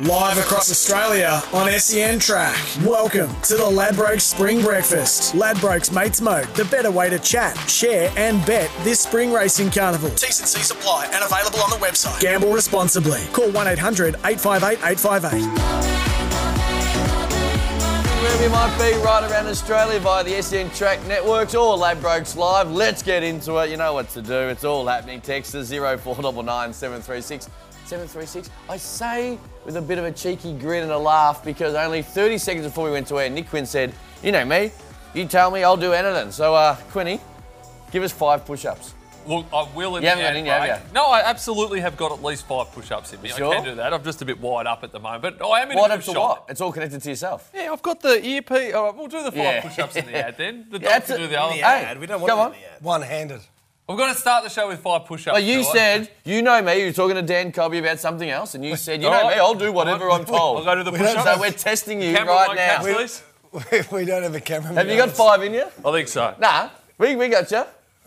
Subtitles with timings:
[0.00, 2.58] Live across Australia on SEN Track.
[2.84, 5.34] Welcome to the Ladbrokes Spring Breakfast.
[5.34, 10.10] Ladbrokes Mates Mode, the better way to chat, share, and bet this spring racing carnival.
[10.10, 12.20] T's and C's apply and available on the website.
[12.20, 13.20] Gamble responsibly.
[13.32, 15.42] Call 1 800 858 858.
[18.20, 22.68] Wherever you might be, right around Australia via the SEN Track Networks or Ladbrokes Live.
[22.68, 23.70] Let's get into it.
[23.70, 24.34] You know what to do.
[24.48, 25.20] It's all happening.
[25.20, 27.48] Text us 0499 736
[27.86, 28.50] 736.
[28.68, 32.38] I say with a bit of a cheeky grin and a laugh because only 30
[32.38, 34.70] seconds before we went to air, Nick Quinn said, You know me,
[35.14, 36.32] you tell me, I'll do anything.
[36.32, 37.20] So, uh, Quinny,
[37.92, 38.94] give us five push ups.
[39.26, 40.88] Look, I will in You the haven't got ad any, have break.
[40.88, 40.92] you?
[40.94, 43.30] No, I absolutely have got at least five push-ups in me.
[43.30, 43.52] sure?
[43.52, 43.94] I can do that.
[43.94, 45.94] I'm just a bit wide up at the moment, but I am in What a
[45.94, 46.16] up to shot.
[46.16, 46.44] what?
[46.50, 47.50] It's all connected to yourself.
[47.54, 48.74] Yeah, I've got the earpiece.
[48.74, 49.62] All right, we'll do the five Yeah.
[49.62, 50.66] push-ups in the ad then.
[50.70, 51.54] The Yeah, dog can do the other.
[51.54, 51.98] Hey, ad.
[52.00, 52.52] We don't want come it on.
[52.54, 52.82] in the ad.
[52.82, 53.40] One-handed.
[53.86, 55.34] We're going to start the show with five push-ups.
[55.34, 55.72] Well, you all right?
[55.72, 58.76] said, you know me, you were talking to Dan Cobby about something else, and you
[58.76, 60.58] said, you All know me, I'll do whatever I'm told.
[60.58, 61.22] I'll go to the push-ups.
[61.22, 62.82] So we're testing you Camera right now.
[62.82, 63.22] catch these?
[63.92, 64.72] we don't have a camera.
[64.72, 65.66] Have you got five in you?
[65.84, 66.34] I think so.
[66.40, 67.64] Nah, we, we got you.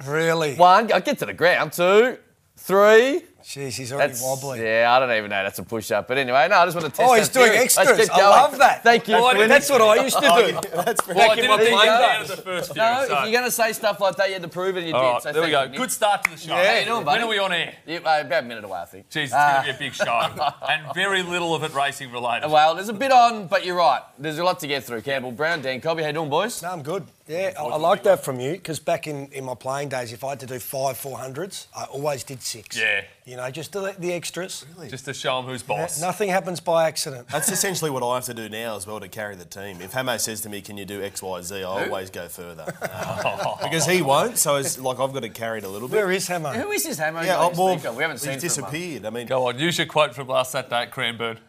[0.08, 0.56] Really?
[0.56, 1.74] One, I'll get to the ground.
[1.74, 2.18] Two,
[2.58, 3.22] three.
[3.44, 4.62] Jeez, he's already That's wobbly.
[4.62, 5.42] Yeah, I don't even know.
[5.44, 6.08] That's a push up.
[6.08, 7.58] But anyway, no, I just want to test Oh, he's doing theory.
[7.64, 8.10] extras.
[8.10, 8.84] I love that.
[8.84, 9.48] Thank you, Well, I Quinn.
[9.50, 10.22] That's what I used to
[10.62, 10.70] do.
[10.84, 12.82] That's Well, I in didn't my think out of the first few.
[12.82, 13.18] No, so.
[13.18, 14.96] if you're going to say stuff like that, you had to prove it, and you
[14.96, 15.14] All did.
[15.14, 15.74] right, So there we thank go.
[15.74, 16.54] you, Good start to the show.
[16.56, 17.20] How you doing, buddy?
[17.20, 17.76] When are we on air?
[17.86, 19.10] Yeah, uh, about a minute away, I think.
[19.10, 20.54] Jeez, it's going to be a big show.
[20.70, 22.50] and very little of it racing related.
[22.50, 24.02] Well, there's a bit on, but you're right.
[24.20, 25.02] There's a lot to get through.
[25.04, 26.62] Campbell Brown, Dan Cobby, how you doing, boys?
[26.62, 27.06] No, I'm good.
[27.28, 30.24] Yeah, I, I like that from you because back in, in my playing days, if
[30.24, 32.78] I had to do five 400s, I always did six.
[32.78, 33.04] Yeah.
[33.26, 34.66] You know, just the, the extras.
[34.76, 34.90] Really?
[34.90, 36.00] Just to show them who's boss.
[36.00, 37.28] Nothing happens by accident.
[37.28, 39.82] That's essentially what I have to do now as well to carry the team.
[39.82, 42.66] If Hamo says to me, "Can you do X, Y, Z?" I always go further
[43.62, 44.38] because he won't.
[44.38, 45.98] So it's like I've got to carry it a little bit.
[45.98, 46.52] Where is Hamo?
[46.52, 47.20] Who is this Hamo?
[47.22, 47.98] Yeah, guy well, you speak of?
[47.98, 48.74] we haven't seen he's for a month.
[48.74, 49.06] disappeared.
[49.06, 51.40] I mean, Go on, use your quote from last Saturday at Cranbourne.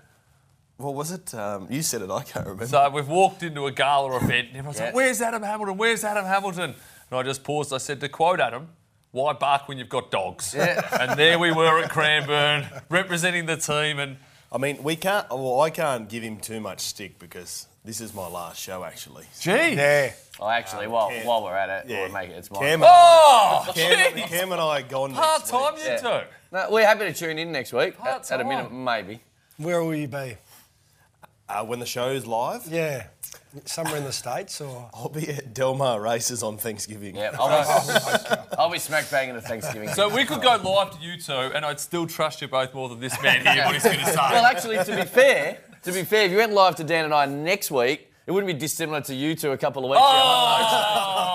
[0.78, 1.34] What was it?
[1.34, 2.10] Um, you said it.
[2.10, 2.66] I can't remember.
[2.66, 4.86] So we've walked into a gala event and everyone's Yeah.
[4.86, 5.76] like, where's Adam Hamilton?
[5.76, 6.74] Where's Adam Hamilton?
[7.10, 7.72] And I just paused.
[7.72, 8.68] I said, to quote Adam,
[9.10, 10.54] why bark when you've got dogs?
[10.56, 10.80] Yeah.
[11.00, 13.98] And there we were at Cranbourne, representing the team.
[13.98, 14.16] And
[14.52, 15.28] I mean, we can't.
[15.30, 19.24] Well, I can't give him too much stick because this is my last show actually.
[19.40, 19.50] gee.
[19.74, 20.12] Yeah.
[20.40, 22.02] Oh, actually, while, Cam- while we're at it, Yeah.
[22.04, 22.34] we'll make it.
[22.34, 22.62] It's mine.
[22.62, 24.14] Cam, Oh, Cam.
[24.28, 25.82] Cam and I are gone Part next time, week.
[25.84, 25.96] you Yeah.
[26.20, 26.26] two.
[26.52, 27.94] No, we're happy to tune in next week.
[28.04, 29.20] At, at a minute, maybe.
[29.56, 30.36] Where will you be?
[31.48, 33.06] Uh, when the show's live, Yeah.
[33.64, 34.90] Somewhere in the States or?
[34.92, 37.16] I'll be at Del Mar Races on Thanksgiving.
[37.16, 39.88] Yeah, I'll be, I'll be smack banging at Thanksgiving.
[39.88, 42.90] So we could go live to you two, and I'd still trust you both more
[42.90, 44.14] than this man here, what he's going to say.
[44.16, 47.14] well, actually, to be fair, to be fair, if you went live to Dan and
[47.14, 51.27] I next week, it wouldn't be dissimilar to you two a couple of weeks ago.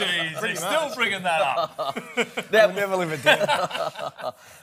[0.00, 1.98] Oh, jeez, he's still bringing that up.
[2.52, 3.46] We'll never live it down.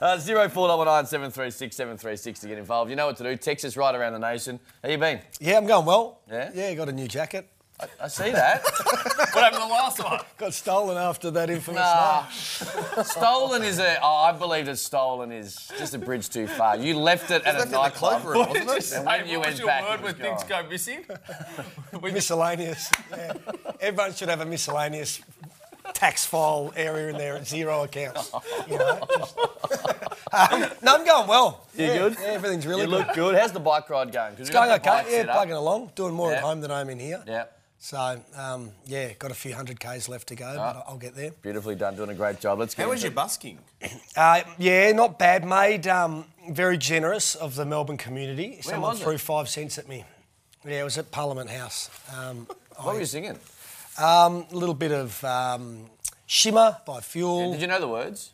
[0.01, 2.89] Uh, Zero four double nine seven three six seven three six to get involved.
[2.89, 3.35] You know what to do.
[3.35, 4.59] Text us right around the nation.
[4.83, 5.19] How you been?
[5.39, 6.19] Yeah, I'm going well.
[6.29, 6.51] Yeah?
[6.53, 7.47] Yeah, got a new jacket.
[8.01, 8.61] I see that.
[8.63, 10.19] What happened to the last one?
[10.37, 12.27] Got stolen after that infamous Nah.
[13.03, 13.97] stolen is a.
[14.01, 16.75] Oh, I believe that stolen is just a bridge too far.
[16.77, 18.23] You left it at a nightclub.
[18.25, 18.97] What did you say?
[18.97, 21.05] And when you went was your back, word when was things go missing?
[22.01, 22.89] Miscellaneous.
[23.11, 23.33] Yeah.
[23.79, 25.21] Everyone should have a miscellaneous
[25.93, 28.31] tax file area in there at zero accounts.
[28.69, 29.37] You know, just-
[30.31, 31.65] Um, no, I'm going well.
[31.75, 32.17] You yeah, good?
[32.21, 33.07] Yeah, everything's really You good.
[33.07, 33.35] look good.
[33.35, 34.31] How's the bike ride going?
[34.33, 35.05] 'Cause It's going the okay.
[35.09, 36.37] Yeah, plugging along, doing more Yeah.
[36.37, 37.23] at home than I'm in here.
[37.25, 37.45] Yeah,
[37.81, 41.31] So, um, yeah, got a few hundred Ks left to go, but I'll get there.
[41.41, 41.95] beautifully done.
[41.95, 42.59] Doing a great job.
[42.59, 42.83] Let's get.
[42.83, 43.57] How was your busking?
[44.17, 45.45] Uh, yeah, not bad.
[45.45, 48.59] Made um, very generous of the Melbourne community.
[48.61, 49.03] Someone was it?
[49.05, 50.03] threw five cents at me.
[50.65, 51.89] Yeah, it was at Parliament House.
[52.13, 53.39] Um, What were you singing?
[53.97, 55.85] um, a little bit of um,
[56.25, 57.53] Shimmer by Fuel.
[57.53, 58.31] Did you know the words?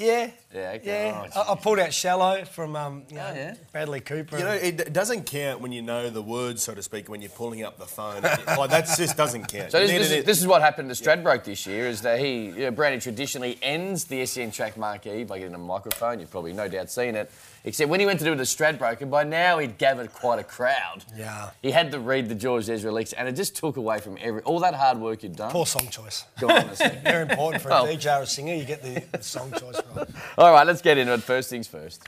[0.00, 0.30] Yeah.
[0.52, 1.08] Yeah, okay.
[1.08, 1.28] Yeah.
[1.36, 3.54] Oh, I, I pulled out Shallow from um, you know, Oh, yeah.
[3.70, 4.38] Bradley Cooper.
[4.38, 7.20] You know, it, it doesn't count when you know the words, so to speak, when
[7.20, 8.22] you're pulling up the phone.
[8.22, 9.70] like that just doesn't count.
[9.72, 11.86] So You this, need this, it- is, this is what happened to Stradbroke this year,
[11.86, 15.58] is that he, you know, Brandy traditionally ends the SEN track marquee by getting a
[15.58, 16.18] microphone.
[16.18, 17.30] You've probably no doubt seen it.
[17.62, 20.44] Except when he went to do it at Stradbroke, by now he'd gathered quite a
[20.44, 21.04] crowd.
[21.14, 21.50] Yeah.
[21.60, 24.40] He had to read the George Ezra licks, and it just took away from every
[24.42, 25.50] all that hard work you'd done.
[25.50, 26.24] Poor song choice.
[26.42, 26.88] Honestly.
[27.04, 28.54] Very important for a Well- DJ or a singer.
[28.54, 30.08] You get the, the song choice right.
[30.38, 31.22] All right, let's get into it.
[31.22, 32.02] First things first.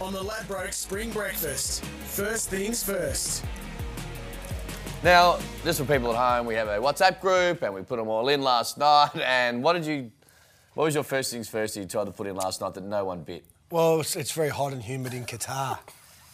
[0.00, 1.84] On the Ladbroke Spring Breakfast.
[1.84, 3.44] First things first.
[5.02, 8.08] Now, just for people at home, we have a WhatsApp group, and we put them
[8.08, 9.10] all in last night.
[9.16, 10.12] And what did you?
[10.74, 12.84] What was your first things first that you tried to put in last night that
[12.84, 13.44] no one bit?
[13.70, 15.78] Well, it's, it's very hot and humid in Qatar.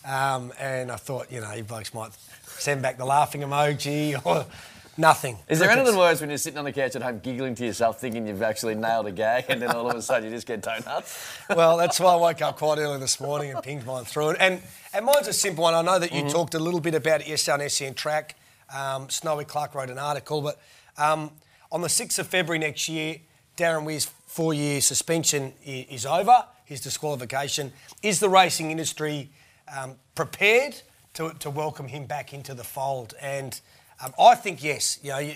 [0.05, 2.13] Um, and I thought, you know, you blokes might
[2.45, 4.47] send back the laughing emoji or
[4.97, 5.39] nothing.
[5.49, 5.89] Is there Crickets.
[5.89, 8.43] anything worse when you're sitting on the couch at home giggling to yourself, thinking you've
[8.43, 11.37] actually nailed a gag, and then all of a sudden you just get donuts?
[11.57, 14.37] Well, that's why I woke up quite early this morning and pinged mine through it.
[14.39, 15.75] And, and mine's a simple one.
[15.75, 18.37] I know that you talked a little bit about it yesterday on SEN Track.
[18.73, 20.61] Um, Snowy Clark wrote an article, but
[20.97, 21.33] um,
[21.73, 23.17] on the 6th of February next year,
[23.57, 27.73] Darren Weir's four-year suspension is over, his disqualification.
[28.03, 29.31] Is the racing industry
[29.77, 30.77] um, prepared
[31.15, 33.15] to, to welcome him back into the fold?
[33.21, 33.61] And
[34.03, 34.99] um, I think yes.
[35.03, 35.35] You know, you,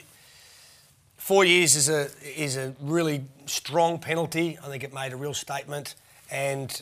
[1.18, 4.56] Four years is a is a really strong penalty.
[4.64, 5.96] I think it made a real statement,
[6.30, 6.80] and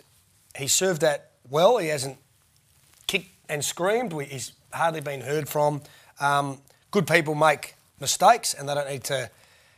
[0.54, 1.78] he served that well.
[1.78, 2.18] He hasn't
[3.06, 4.12] kicked and screamed.
[4.12, 5.80] He's hardly been heard from.
[6.20, 6.58] Um,
[6.90, 9.30] good people make mistakes, and they don't need to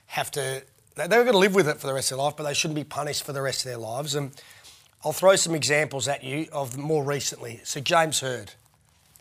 [0.07, 0.63] have to.
[0.97, 2.77] They're going to live with it for the rest of their life, but they shouldn't
[2.77, 4.17] be punished for the rest of their lives.
[4.17, 4.33] And
[5.05, 7.61] I'll throw some examples at you of more recently.
[7.63, 8.53] So James Hird,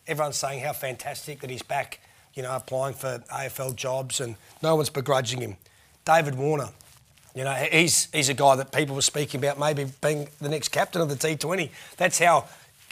[0.08, 2.00] everyone's saying how fantastic that he's back,
[2.34, 5.58] you know, applying for AFL jobs, and no one's begrudging him.
[6.04, 6.70] David Warner,
[7.36, 10.70] you know, he's he's a guy that people were speaking about maybe being the next
[10.70, 11.70] captain of the T20.
[11.98, 12.46] That's how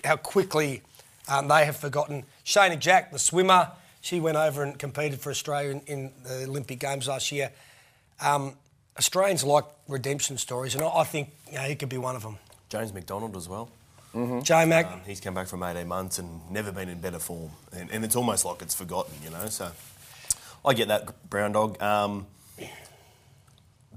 [0.04, 0.84] how quickly
[1.28, 2.24] um, they have forgotten.
[2.46, 3.72] Shayna Jack, the swimmer,
[4.02, 7.52] she went over and competed for Australia in, in the Olympic Games last year.
[8.22, 8.54] Um,
[9.00, 12.22] Australians like redemption stories, and I I think you know, he could be one of
[12.22, 12.38] them.
[12.76, 13.70] James McDonald as well.
[14.44, 17.52] J Mac, Um, he's come back from 18 months and never been in better form.
[17.72, 19.46] And, and it's almost like it's forgotten, you know.
[19.48, 19.72] So
[20.66, 21.82] I get that, Brown Dog.
[21.82, 22.28] Um,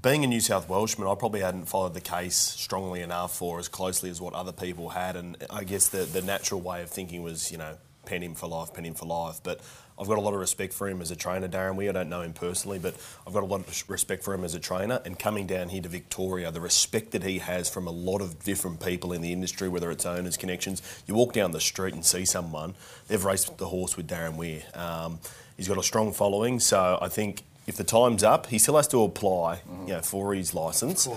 [0.01, 3.67] being a New South Welshman, I probably hadn't followed the case strongly enough or as
[3.67, 5.17] closely as what other people had.
[5.17, 7.75] And I guess the, the natural way of thinking was, you know,
[8.05, 9.41] pen him for life, pen him for life.
[9.43, 9.59] But
[9.99, 11.89] I've got a lot of respect for him as a trainer, Darren Weir.
[11.89, 12.95] I don't know him personally, but
[13.27, 15.01] I've got a lot of respect for him as a trainer.
[15.03, 18.43] And coming down here to Victoria, the respect that he has from a lot of
[18.43, 22.05] different people in the industry, whether it's owners, connections, you walk down the street and
[22.05, 22.75] see someone,
[23.07, 24.63] they've raced the horse with Darren Weir.
[24.73, 25.19] Um,
[25.57, 28.87] he's got a strong following, so I think if the time's up, he still has
[28.89, 31.07] to apply you know, for his licence.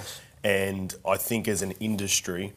[0.44, 2.52] And I think as an industry,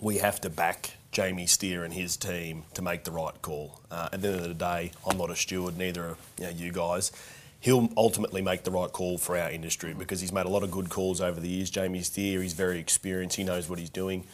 [0.00, 3.80] we have to back Jamie Stier and his team to make the right call.
[3.90, 6.50] Uh, at the end of the day, I'm not a steward, neither are you, know,
[6.50, 7.10] you guys.
[7.58, 10.70] He'll ultimately make the right call for our industry because he's made a lot of
[10.70, 11.70] good calls over the years.
[11.70, 14.24] Jamie Stier, he's very experienced, he knows what he's doing.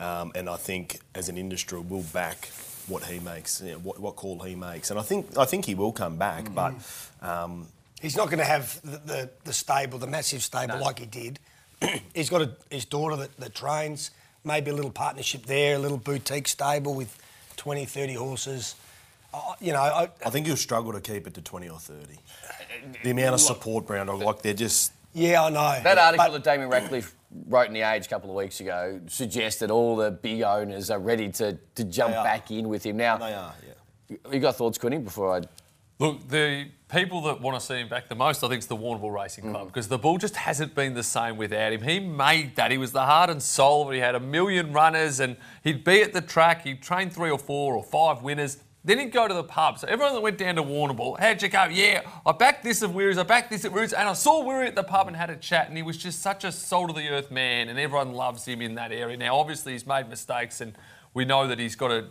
[0.00, 2.48] Um, and I think as an industry, we'll back
[2.88, 4.90] what he makes, you know, what, what call he makes.
[4.90, 6.74] And I think I think he will come back, but
[7.22, 7.68] um,
[8.00, 11.38] He's not going to have the, the, the stable, the massive stable like he did.
[12.14, 14.10] He's got a, his daughter that, that trains,
[14.44, 17.16] maybe a little partnership there, a little boutique stable with
[17.56, 18.76] 20, 30 horses.
[19.32, 22.16] Uh, you know, I, I think you'll struggle to keep it to 20 or 30.
[23.02, 25.80] The amount of support, Brown Dog, like they're just yeah, I know.
[25.82, 27.12] That article But- that Damien Ractliffe
[27.48, 30.98] wrote in The Age a couple of weeks ago suggested all the big owners are
[30.98, 32.96] ready to, to jump back in with him.
[32.96, 34.16] Now, they are, yeah.
[34.32, 35.42] you got thoughts, Quinny, before I.
[36.00, 38.76] Look, the people that want to see him back the most, I think, is the
[38.76, 39.66] Warrnambool Racing Club mm.
[39.66, 41.82] because the bull just hasn't been the same without him.
[41.82, 42.70] He made that.
[42.70, 43.96] He was the heart and soul of it.
[43.96, 46.62] He had a million runners and he'd be at the track.
[46.62, 48.58] He'd train three or four or five winners.
[48.84, 49.78] Then he'd go to the pub.
[49.78, 51.64] So everyone that went down to Warrnambool, how'd you go?
[51.64, 54.68] Yeah, I backed this of Weary's, I backed this at Weary's, and I saw Weary
[54.68, 56.96] at the pub and had a chat, and he was just such a soul of
[56.96, 59.16] the earth man, and everyone loves him in that area.
[59.16, 60.76] Now, obviously, he's made mistakes, and
[61.14, 62.08] we know that he's got a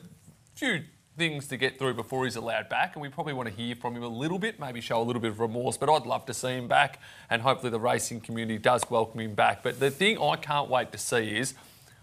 [0.56, 0.82] few
[1.18, 3.96] things to get through before he's allowed back, and we probably want to hear from
[3.96, 5.78] him a little bit, maybe show a little bit of remorse.
[5.78, 9.36] But I'd love to see him back, and hopefully the racing community does welcome him
[9.36, 9.64] back.
[9.64, 11.54] But the thing I can't wait to see is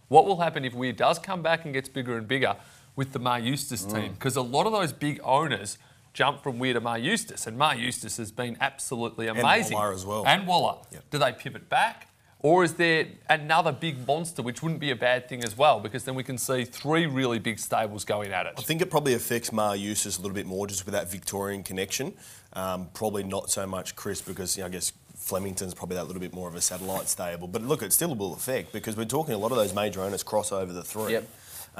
[0.08, 2.56] what will happen if Weir does come back and gets bigger and bigger
[2.96, 3.94] with the Maher Eustace mm.
[3.94, 5.78] team, because a lot of those big owners.
[6.12, 9.74] Jump from Weir to Maher Eustace, and Maher Eustace has been absolutely amazing.
[9.76, 10.26] And Waller as well.
[10.26, 10.78] And Waller.
[10.90, 11.04] Yep.
[11.08, 12.08] Do they pivot back?
[12.42, 16.04] Or is there another big monster, which wouldn't be a bad thing as well, because
[16.04, 18.54] then we can see three really big stables going at it?
[18.56, 21.62] I think it probably affects Maher Eustace a little bit more just with that Victorian
[21.62, 22.14] connection.
[22.54, 26.20] Um, probably not so much Chris because you know, I guess Flemington's probably that little
[26.20, 27.46] bit more of a satellite stable.
[27.46, 30.22] But look, it still will affect because we're talking a lot of those major owners
[30.22, 31.12] cross over the three.
[31.12, 31.28] Yep.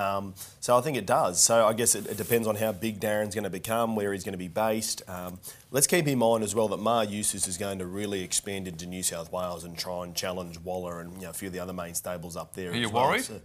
[0.01, 1.41] Um, so I think it does.
[1.41, 4.25] So I guess it, it depends on how big Darren's going to become, where he's
[4.25, 5.03] going to be based.
[5.09, 5.39] Um,
[5.71, 8.87] let's keep in mind as well that Maher Eustace is going to really expand into
[8.87, 11.61] New South Wales and try and challenge Waller and you know, a few of the
[11.61, 12.71] other main stables up there.
[12.71, 13.09] Are as you well.
[13.09, 13.25] worried?
[13.25, 13.41] So-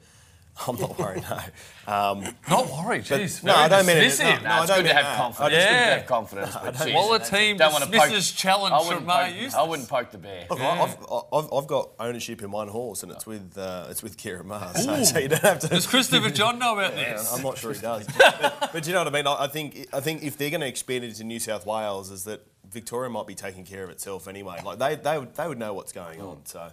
[0.68, 1.40] I'm not worried, no.
[1.94, 3.44] Um, Not worried, jeez.
[3.44, 4.42] no, very I don't mean it- dismissive.
[4.42, 5.40] no, Nah, I it's don't good to have confidence.
[5.40, 6.56] I It's good to have confidence.
[6.56, 9.90] but Well, the team don't wanna poke- dismisses challenge I from wouldn't poke- I wouldn't
[9.90, 10.48] poke the bear.
[10.50, 10.98] Look, I've,
[11.34, 14.84] I've, I've got ownership in one horse, and it's with uh, it's with Ciaron Maher's.
[14.86, 15.68] So, so you don't have to.
[15.68, 17.32] Does Christopher John know about this?
[17.34, 18.08] I'm not sure he does.
[18.18, 19.28] but, but you know what I mean.
[19.28, 22.10] I, I think I think if they're going to expand it into New South Wales,
[22.12, 24.60] is that Victoria might be taking care of itself anyway.
[24.66, 26.46] Like they they would, they would know what's going on.
[26.46, 26.72] So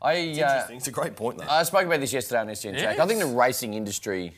[0.00, 0.66] I, it's uh.
[0.70, 1.46] It's a great point though.
[1.48, 2.98] I spoke about this yesterday on SEN Track.
[2.98, 4.34] I think the racing industry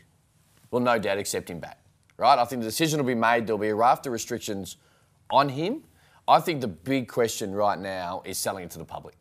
[0.71, 1.79] will no doubt accept him back.
[2.17, 2.39] Right?
[2.39, 3.47] I think the decision will be made.
[3.47, 4.77] There'll be a raft of restrictions
[5.31, 5.83] on him.
[6.29, 9.15] I think the big question right now is selling it to the public.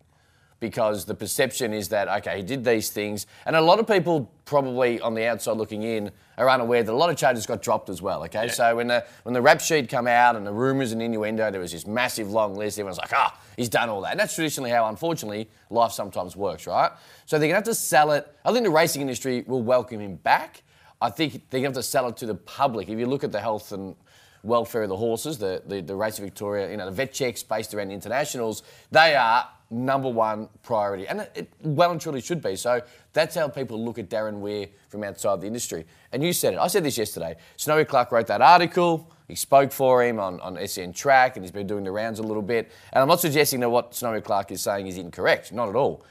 [0.60, 3.26] Because the perception is that, okay, he did these things.
[3.46, 6.96] And a lot of people, probably on the outside looking in, are unaware that a
[6.96, 8.50] lot of charges got dropped as well, okay?
[8.50, 11.62] So when the, when the rap sheet come out and the rumours and innuendo, there
[11.62, 12.78] was this massive long list.
[12.78, 14.12] Everyone's like, ah, he's done all that.
[14.12, 16.92] And that's traditionally how, unfortunately, life sometimes works, right?
[17.26, 18.28] So they're going to have to sell it.
[18.44, 20.64] I think the racing industry will welcome him back.
[21.02, 22.90] I think they're going to have to sell it to the public.
[22.90, 23.96] If you look at the health and
[24.44, 27.74] welfare of the horses, the, the, the Racing Victoria, you know, the vet checks based
[27.74, 31.08] around internationals, they are number one priority.
[31.08, 32.56] And it, it well and truly should be.
[32.56, 32.82] So
[33.14, 35.86] that's how people look at Darren Weir from outside the industry.
[36.12, 36.60] And you said it.
[36.60, 37.36] I said this yesterday.
[37.58, 39.12] Snowy Clark wrote that article.
[39.28, 42.24] He spoke for him on, on SEN track and he's been doing the rounds a
[42.24, 42.72] little bit.
[42.92, 45.52] And I'm not suggesting that what Snowy Clark is saying is incorrect.
[45.52, 46.04] Not at all.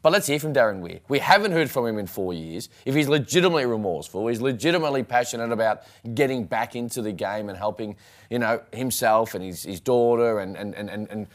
[0.00, 1.00] But let's hear from Darren Weir.
[1.08, 2.68] We haven't heard from him in four years.
[2.86, 5.82] If he's legitimately remorseful, he's legitimately passionate about
[6.14, 7.96] getting back into the game and helping,
[8.30, 11.26] you know, himself and his, his daughter and, and, and, and, and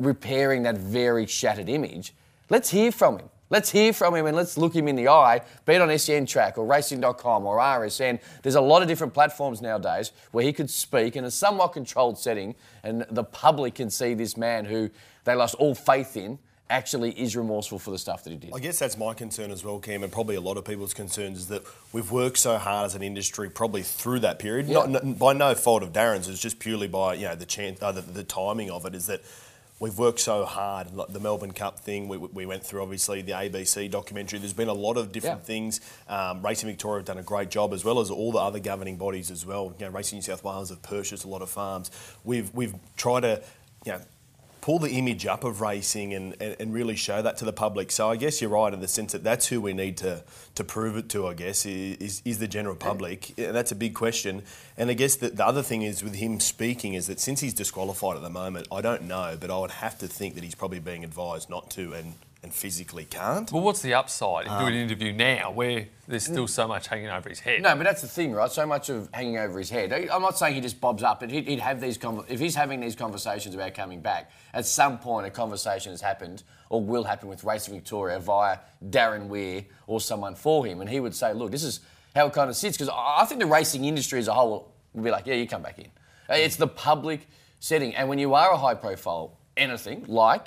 [0.00, 2.12] repairing that very shattered image,
[2.50, 3.28] let's hear from him.
[3.50, 6.26] Let's hear from him and let's look him in the eye, be it on SEN
[6.26, 8.20] Track or racing.com or RSN.
[8.42, 12.18] There's a lot of different platforms nowadays where he could speak in a somewhat controlled
[12.18, 14.90] setting and the public can see this man who
[15.24, 16.38] they lost all faith in
[16.70, 18.52] actually is remorseful for the stuff that he did.
[18.54, 21.38] I guess that's my concern as well, Cam, and probably a lot of people's concerns
[21.38, 24.66] is that we've worked so hard as an industry, probably through that period.
[24.66, 24.84] Yeah.
[24.86, 27.80] Not, n- by no fault of Darren's, it's just purely by you know the chance,
[27.82, 28.94] uh, the, the timing of it.
[28.94, 29.22] Is that
[29.80, 32.08] we've worked so hard, like the Melbourne Cup thing.
[32.08, 34.38] We, we went through obviously the ABC documentary.
[34.40, 35.44] There's been a lot of different Yeah.
[35.46, 35.80] things.
[36.08, 38.96] Um, Racing Victoria have done a great job, as well as all the other governing
[38.96, 39.74] bodies as well.
[39.78, 41.90] You know, Racing New South Wales have purchased a lot of farms.
[42.24, 43.42] We've we've tried to,
[43.86, 44.00] you know
[44.68, 47.90] pull the image up of racing and, and, and really show that to the public.
[47.90, 50.22] So I guess you're right in the sense that that's who we need to,
[50.56, 53.32] to prove it to, I guess, is, is the general public.
[53.38, 54.42] And that's a big question.
[54.76, 57.54] And I guess the, the other thing is with him speaking is that since he's
[57.54, 60.54] disqualified at the moment, I don't know, but I would have to think that he's
[60.54, 62.12] probably being advised not to and,
[62.48, 63.52] and physically can't.
[63.52, 67.08] Well, what's the upside in doing an interview now where there's still so much hanging
[67.08, 67.60] over his head?
[67.60, 68.50] No, but that's the thing, right?
[68.50, 69.92] So much of hanging over his head.
[69.92, 72.54] I'm not saying he just bobs up, but he'd, he'd have these con- if he's
[72.54, 74.30] having these conversations about coming back.
[74.54, 79.26] At some point, a conversation has happened or will happen with Racing Victoria via Darren
[79.26, 81.80] Weir or someone for him, and he would say, "Look, this is
[82.16, 84.72] how it kind of sits." Because I I think the racing industry as a whole
[84.94, 85.90] will be like, "Yeah, you come back in."
[86.30, 87.28] Uh, It's the public
[87.60, 90.46] setting, and when you are a high-profile anything like,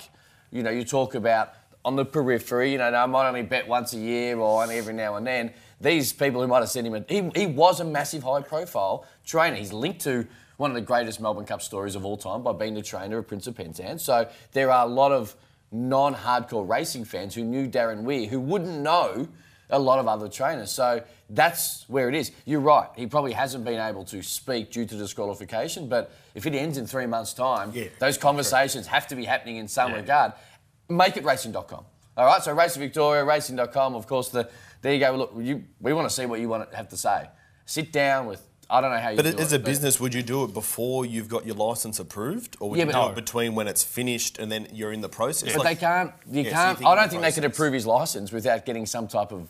[0.50, 1.52] you know, you talk about
[1.84, 4.94] on the periphery, you know, I might only bet once a year or only every
[4.94, 5.52] now and then.
[5.80, 9.04] These people who might have sent him, a, he, he was a massive high profile
[9.26, 9.56] trainer.
[9.56, 12.74] He's linked to one of the greatest Melbourne Cup stories of all time by being
[12.74, 14.04] the trainer of Prince of Penzance.
[14.04, 15.34] So there are a lot of
[15.72, 19.26] non hardcore racing fans who knew Darren Weir who wouldn't know
[19.70, 20.70] a lot of other trainers.
[20.70, 22.30] So that's where it is.
[22.44, 22.88] You're right.
[22.94, 26.86] He probably hasn't been able to speak due to disqualification, but if it ends in
[26.86, 30.32] three months' time, Yeah, those conversations have to be happening in some regard.
[30.96, 31.84] Make it racing.com.
[32.16, 34.48] All right, so Racing Victoria, racing.com, of course, the,
[34.82, 35.16] there you go.
[35.16, 37.26] Look, you, we want to see what you want to have to say.
[37.64, 40.12] Sit down with, I don't know how you But do as it, a business, would
[40.12, 43.12] you do it before you've got your license approved, or would Yeah, you but- do
[43.12, 45.54] it between when it's finished and then you're in the process?
[45.54, 47.22] But Like- they can't, you Yeah, so can't, you think I in don't the think
[47.22, 47.56] they could process.
[47.56, 49.48] approve his licence without getting some type of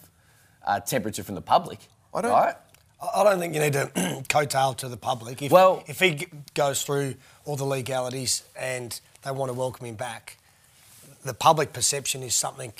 [0.65, 1.81] uh, temperature from the public.
[2.15, 2.55] I don't- Right?
[3.03, 3.87] I I don't think you need to
[4.29, 5.43] coattail to the public.
[5.43, 9.87] If, Well- if he g- goes through all the legalities and they want to welcome
[9.87, 10.37] him back,
[11.25, 12.73] the public perception is something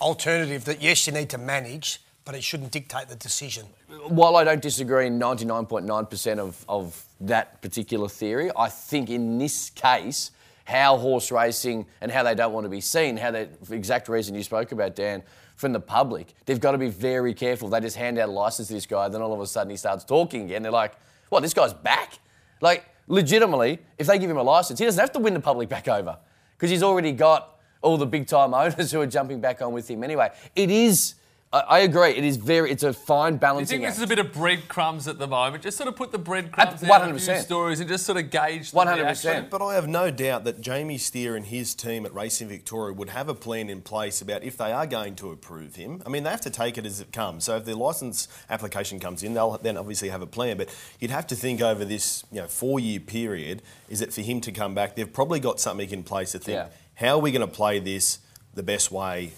[0.00, 3.66] alternative that yes, you need to manage, but it shouldn't dictate the decision.
[4.08, 9.70] while I don't disagree in 99.9% of, of that particular theory, I think in this
[9.70, 10.30] case,
[10.64, 14.34] how horse racing and how they don't want to be seen, how the exact reason
[14.34, 15.22] you spoke about, Dan,
[15.56, 17.68] from the public, they've got to be very careful.
[17.68, 19.76] They just hand out a license to this guy, then all of a sudden he
[19.76, 20.62] starts talking again.
[20.62, 20.94] They're like,
[21.28, 22.18] what, this guy's back?
[22.60, 25.68] Like, legitimately, if they give him a license, he doesn't have to win the public
[25.68, 26.16] back over
[26.56, 29.88] because he's already got all the big time owners who are jumping back on with
[29.88, 30.30] him anyway.
[30.54, 31.14] It is
[31.54, 32.10] I, I agree.
[32.10, 32.70] It is very.
[32.72, 35.28] It's a fine Do you balancing think this is a bit of breadcrumbs at the
[35.28, 35.62] moment?
[35.62, 37.42] Just sort of put the breadcrumbs At out in a few 100%.
[37.42, 39.50] stories and just sort of gauge the 100%.
[39.50, 43.10] But I have no doubt that Jamie Stier and his team at Racing Victoria would
[43.10, 46.02] have a plan in place about if they are going to approve him.
[46.04, 47.44] I mean, they have to take it as it comes.
[47.44, 50.56] So if their licence application comes in, they'll then obviously have a plan.
[50.56, 54.40] But you'd have to think over this you know, four-year period, is it for him
[54.40, 54.96] to come back?
[54.96, 56.66] They've probably got something in place to think, Yeah.
[56.94, 58.18] how are we going to play this
[58.54, 59.32] the best way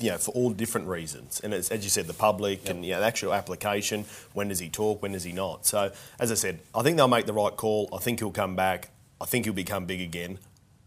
[0.00, 1.40] you know, for all different reasons.
[1.40, 4.68] And as you said, the public and you know, the actual application, when does he
[4.68, 5.66] talk, when does he not?
[5.66, 7.88] So, as I said, I think they'll make the right call.
[7.92, 8.90] I think he'll come back.
[9.20, 10.38] I think he'll become big again.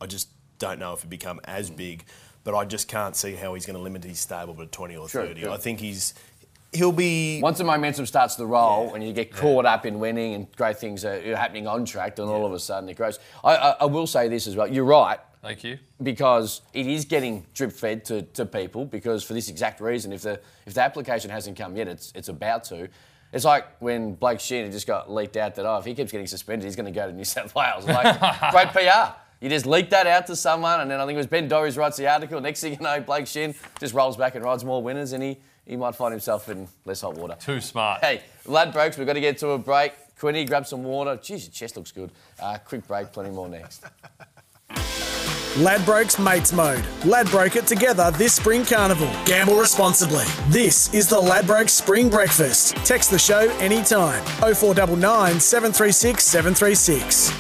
[0.02, 1.78] I just don't know if he'll become as mm.
[1.78, 2.06] big,
[2.44, 5.08] but I just can't see how he's going to limit his stable to 20 or
[5.08, 5.42] Sure, 30.
[5.42, 5.52] sure.
[5.52, 6.14] I think he's,
[6.74, 7.42] he'll be...
[7.42, 10.78] Once the momentum starts to roll and you get caught up in winning and great
[10.78, 13.20] things are happening on track, then all of a sudden it grows.
[13.44, 14.68] I, I, I will say this as well.
[14.68, 15.20] You're right.
[15.48, 15.80] Thank you.
[16.04, 20.22] because it is getting drip fed to, to people because for this exact reason if
[20.24, 22.90] the if the application hasn't come yet it's it's about to.
[23.32, 26.28] It's like when Blake Sheehan just got leaked out that oh if he keeps getting
[26.28, 27.86] suspended he's going to go to New South Wales.
[27.86, 28.20] Like
[28.52, 31.28] great PR you just leak that out to someone and then I think it was
[31.28, 32.42] Ben Dorries writes the article.
[32.42, 35.38] Next thing you know Blake Sheehan just rolls back and rides more winners and he
[35.66, 37.38] he might find himself in less hot water.
[37.40, 38.04] Too smart.
[38.04, 39.94] hey Ladbrokes we've got to get to a break.
[40.20, 41.12] Quinny grab some water.
[41.18, 42.12] Jeez your chest looks good.
[42.38, 43.86] Uh, quick break plenty more next
[45.56, 46.86] Ladbrokes Mates Mode.
[47.04, 49.10] Ladbroke it together this spring carnival.
[49.26, 50.26] Gamble responsibly.
[50.50, 52.76] This is the Ladbrokes Spring Breakfast.
[52.86, 54.24] Text the show anytime.
[54.40, 57.32] 0499 736 736.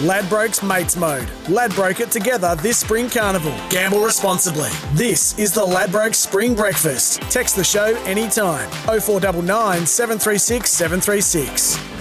[0.00, 1.28] Ladbrokes Mates Mode.
[1.48, 3.56] Ladbroke it together this spring carnival.
[3.70, 4.70] Gamble responsibly.
[4.92, 7.22] This is the Ladbrokes Spring Breakfast.
[7.22, 8.70] Text the show anytime.
[8.84, 11.95] 0499 736 736.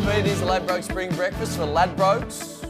[0.00, 0.30] Wherever you might.
[0.30, 2.62] It is the Ladbroke Spring Breakfast for Ladbrokes.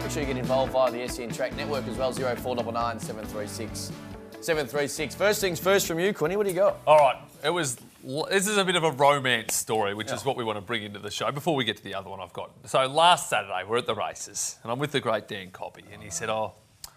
[0.00, 3.92] Make sure you get involved via the SEN Track Network as well, 0499 736
[4.40, 5.14] 736.
[5.14, 6.78] First things first from you, Quinny, what do you got?
[6.86, 7.76] All right, it was.
[8.04, 10.82] This is a bit of a romance story, which is what we want to bring
[10.82, 11.30] into the show.
[11.30, 12.50] Before we get to the other one, I've got.
[12.64, 16.02] So last Saturday, we're at the races, and I'm with the great Dan Cobby, and
[16.02, 16.54] he said, "Oh,
[16.86, 16.92] I've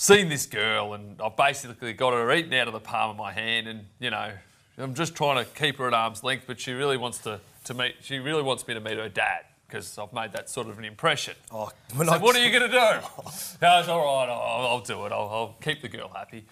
[0.00, 3.32] seen this girl, and I've basically got her eaten out of the palm of my
[3.32, 4.32] hand, and you know,
[4.78, 7.74] I'm just trying to keep her at arm's length, but she really wants to to
[7.74, 7.96] meet.
[8.02, 10.84] She really wants me to meet her dad." Because I've made that sort of an
[10.86, 11.34] impression.
[11.52, 12.78] Oh, So I- what are you going to do?
[13.60, 14.28] no, it's all right.
[14.30, 15.12] I'll, I'll do it.
[15.12, 16.46] I'll, I'll keep the girl happy.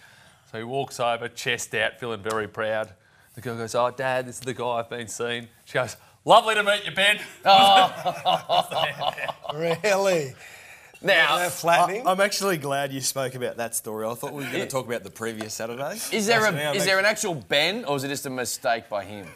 [0.53, 2.90] So he walks over, chest out, feeling very proud.
[3.35, 6.55] The girl goes, "Oh, Dad, this is the guy I've been seeing." She goes, "Lovely
[6.57, 9.12] to meet you, Ben." Oh.
[9.55, 10.35] Really?
[11.03, 12.07] Now, They're flattening.
[12.07, 14.07] I, am actually glad you spoke about that story.
[14.07, 15.99] I thought we were going to talk about the previous Saturday.
[16.12, 18.88] is there, So a, is there an actual Ben, or is it just a mistake
[18.88, 19.27] by him?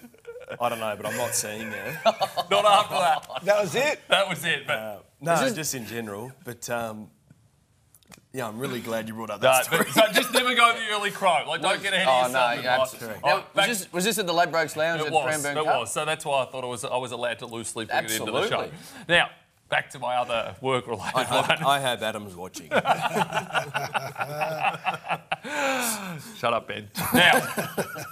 [0.61, 1.95] I don't know, but I'm not seeing it.
[2.51, 3.27] Not after that.
[3.45, 4.01] that was it.
[4.09, 4.67] That was it.
[4.67, 6.33] But, Uh, no, This just in general.
[6.45, 7.11] But um,
[8.33, 9.85] yeah, I'm really glad you brought up no, that story.
[9.85, 11.45] but so just never go the early crow.
[11.49, 12.59] Like, don't get ahead Oh, of no, yourself.
[12.59, 12.93] in yeah, life.
[12.95, 13.23] absolutely.
[13.23, 15.25] All Now, right, was, this, was this at the Ladbrokes Lounge It at was.
[15.25, 15.81] Cranbourne It Cup?
[15.81, 15.93] was.
[15.93, 16.85] So that's why I thought it was.
[16.85, 18.71] I was allowed to loosely bring it into the show.
[19.09, 19.31] Now,
[19.69, 21.65] back to my other work-related I, one.
[21.65, 22.69] I hope Adam's watching.
[26.39, 26.89] Shut up, Ben.
[27.15, 27.41] Now,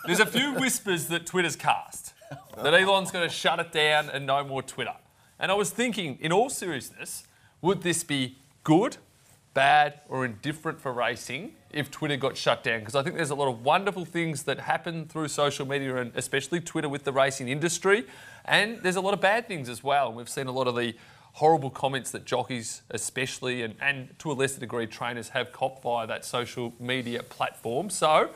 [0.07, 2.14] there's a few whispers that Twitter's cast
[2.62, 4.95] that Elon's going to shut it down and no more Twitter.
[5.38, 7.25] And I was thinking, in all seriousness,
[7.61, 8.97] would this be good,
[9.55, 12.81] bad, or indifferent for racing if Twitter got shut down?
[12.81, 16.12] Because I think there's a lot of wonderful things that happen through social media and
[16.14, 18.05] especially Twitter with the racing industry.
[18.45, 20.12] And there's a lot of bad things as well.
[20.12, 20.95] We've seen a lot of the
[21.35, 26.07] horrible comments that jockeys, especially, and, and to a lesser degree, trainers have copped via
[26.07, 27.91] that social media platform.
[27.91, 28.31] So,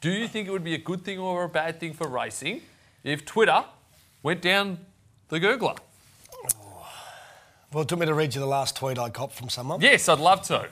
[0.00, 2.60] do you think it would be a good thing or a bad thing for racing
[3.04, 3.64] if Twitter
[4.22, 4.78] went down
[5.28, 5.78] the gurgler?
[7.72, 9.80] Well, it took me to read you the last tweet I got from someone.
[9.80, 10.68] Yes, I'd love to.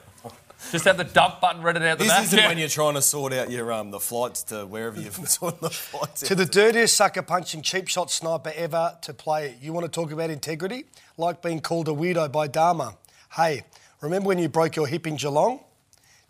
[0.71, 2.23] Just have the dump button read it out the this back.
[2.23, 2.47] isn't Yeah.
[2.49, 5.71] when you're trying to sort out your um, the flights to wherever you've sorted the
[5.71, 6.21] flights.
[6.21, 9.57] To the dirtiest sucker punching cheap shot sniper ever to play.
[9.61, 10.85] You want to talk about integrity?
[11.19, 12.97] Like being called a weirdo by Dharma.
[13.35, 13.65] Hey,
[14.01, 15.65] remember when you broke your hip in Geelong?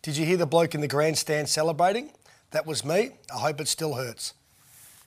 [0.01, 2.11] Did you hear the bloke in the grandstand celebrating?
[2.53, 3.11] That was me.
[3.35, 4.33] I hope it still hurts.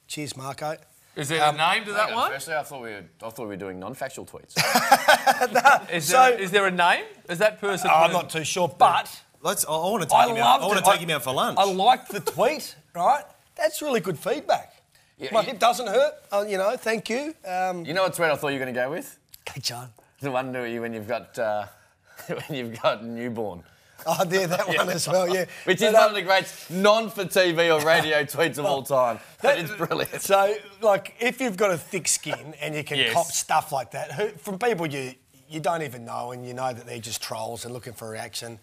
[0.07, 0.77] Cheers, Marco.
[1.15, 2.31] Is there a name to that on, one?
[2.31, 4.55] Firstly, I thought we were, I thought we were doing non-factual tweets.
[5.93, 7.05] Is, So- there, is there a name?
[7.29, 7.89] Is that person?
[7.93, 9.09] I'm not too sure, but
[9.41, 9.63] Let's.
[9.65, 10.61] I, I want to take I him out.
[10.61, 10.85] loved I want it.
[10.85, 11.57] to take him out for lunch.
[11.59, 13.23] I liked the tweet, right?
[13.55, 14.73] That's really good feedback.
[15.17, 16.13] Yeah, My you- hip doesn't hurt.
[16.31, 17.33] Uh, you know, thank you.
[17.47, 19.17] Um, you know what tweet I thought you were going to go with?
[19.53, 19.89] hey, John.
[20.19, 21.65] The one to you when you've got uh,
[22.27, 23.63] when you've got newborn.
[24.05, 25.45] Oh, there, that one as well, yeah.
[25.63, 28.65] Which is But, one um, of the great non for TV or radio tweets of
[28.65, 29.19] all time.
[29.41, 30.21] That is brilliant.
[30.21, 33.13] So, like, if you've got a thick skin and you can Yes.
[33.13, 35.13] cop stuff like that who, from people you
[35.47, 38.09] you don't even know, and you know that they're just trolls and looking for a
[38.11, 38.57] reaction,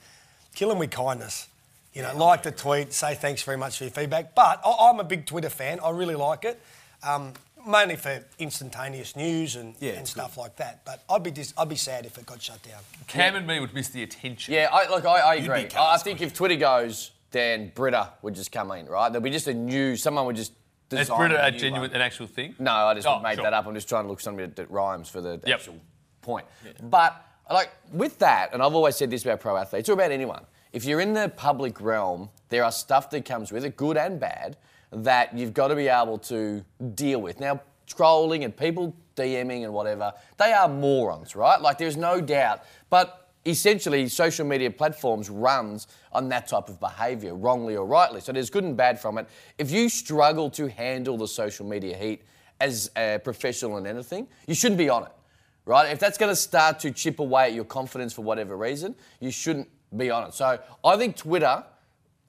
[0.55, 1.46] kill them with kindness.
[1.94, 4.35] You know, like the tweet, say thanks very much for your feedback.
[4.35, 5.78] But I, I'm a big Twitter fan.
[5.81, 6.61] I really like it,
[7.03, 7.33] um,
[7.67, 10.85] mainly for instantaneous news and, Yeah, and it's stuff like that.
[10.85, 12.81] But I'd be dis- I'd be sad if it got shut down.
[13.07, 14.55] Cam and me would miss the attention.
[14.55, 15.69] Yeah, I, look, I, I agree.
[15.77, 19.09] I, I think if Twitter goes, then Britta would just come in, right?
[19.11, 20.53] There'll be just a new, someone would just
[20.91, 21.91] Is design Britta a a genuine, one.
[21.93, 22.55] an actual thing?
[22.59, 23.45] No, I just Oh, made sure.
[23.45, 23.67] that up.
[23.67, 25.59] I'm just trying to look something that, that rhymes for the Yep.
[25.59, 25.77] actual
[26.21, 26.47] point.
[26.83, 30.45] But like with that, and I've always said this about pro athletes or about anyone,
[30.73, 34.19] if you're in the public realm, there are stuff that comes with it, good and
[34.21, 34.57] bad,
[34.92, 37.40] that you've got to be able to deal with.
[37.40, 41.61] Now, trolling and people DMing and whatever, they are morons, right?
[41.61, 42.62] Like there's no doubt.
[42.90, 48.20] But essentially, social media platforms runs on that type of behaviour, wrongly or rightly.
[48.20, 49.28] So there's good and bad from it.
[49.59, 52.22] If you struggle to handle the social media heat
[52.61, 55.12] as a professional in anything, you shouldn't be on it,
[55.64, 55.90] right?
[55.90, 59.31] If that's going to start to chip away at your confidence for whatever reason, you
[59.31, 60.35] shouldn't be on it.
[60.35, 61.64] So I think Twitter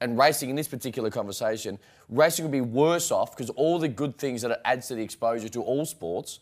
[0.00, 4.18] and racing in this particular conversation, racing would be worse off because all the good
[4.18, 6.40] things that it adds to the exposure to all sports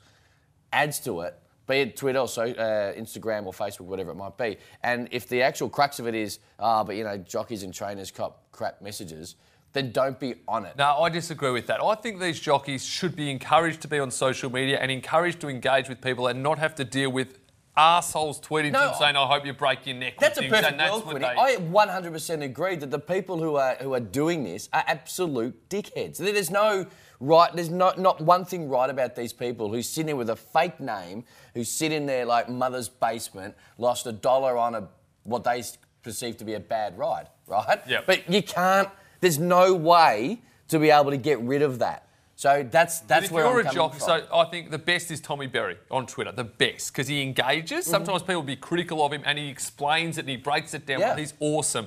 [0.72, 4.58] adds to it, be it Twitter so, uh, Instagram or Facebook, whatever it might be.
[4.82, 8.10] And if the actual crux of it is, ah, but you know, jockeys and trainers
[8.10, 9.36] cop crap messages,
[9.72, 10.76] then don't be on it.
[10.76, 11.82] No, I disagree with that.
[11.82, 15.48] I think these jockeys should be encouraged to be on social media and encouraged to
[15.48, 17.38] engage with people and not have to deal with
[17.76, 20.14] arseholes tweeting No, to them saying, I hope you break your neck.
[20.18, 23.56] That's a things," perfect and that's world, they- I 100% agree that the people who
[23.56, 26.18] are who are doing this are absolute dickheads.
[26.18, 26.86] There's no
[27.20, 27.50] right.
[27.54, 30.80] There's not not one thing right about these people who sit there with a fake
[30.80, 34.88] name, who sit in their like mother's basement, lost a dollar on a
[35.24, 35.62] what they
[36.02, 37.80] perceive to be a bad ride, right?
[37.86, 38.06] Yep.
[38.06, 38.88] But you can't.
[39.20, 42.08] There's no way to be able to get rid of that.
[42.42, 44.20] So that's that's if where you're I'm a jockey, from.
[44.20, 47.84] so I think the best is Tommy Berry on Twitter, the best, because he engages.
[47.84, 47.90] Mm-hmm.
[47.92, 50.98] Sometimes people be critical of him and he explains it and he breaks it down.
[50.98, 51.16] Yeah.
[51.16, 51.86] He's awesome.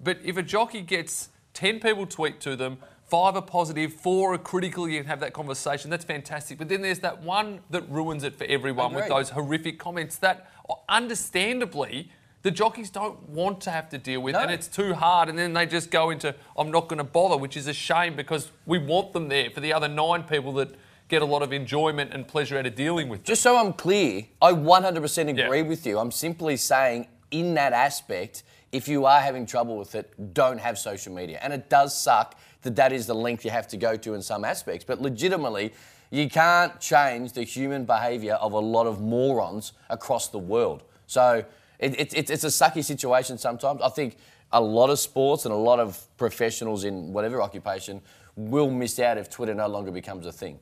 [0.00, 4.38] But if a jockey gets 10 people tweet to them, five are positive, four are
[4.38, 6.58] critical, you can have that conversation, that's fantastic.
[6.58, 10.52] But then there's that one that ruins it for everyone with those horrific comments that,
[10.88, 14.40] understandably, the jockeys don't want to have to deal with, No.
[14.40, 15.28] and it's too hard.
[15.28, 18.16] And then they just go into, I'm not going to bother, which is a shame
[18.16, 20.74] because we want them there for the other nine people that
[21.08, 23.24] get a lot of enjoyment and pleasure out of dealing with them.
[23.26, 25.66] Just so I'm clear, I 100% agree Yeah.
[25.68, 25.98] with you.
[25.98, 30.78] I'm simply saying, in that aspect, if you are having trouble with it, don't have
[30.78, 31.40] social media.
[31.42, 34.22] And it does suck that that is the length you have to go to in
[34.22, 34.84] some aspects.
[34.84, 35.72] But legitimately,
[36.10, 40.84] you can't change the human behaviour of a lot of morons across the world.
[41.06, 41.44] So
[41.80, 43.82] it, it, it's it's a sucky situation sometimes.
[43.82, 44.16] I think
[44.52, 48.00] a lot of sports and a lot of professionals in whatever occupation
[48.36, 50.58] will miss out if Twitter no longer becomes a thing.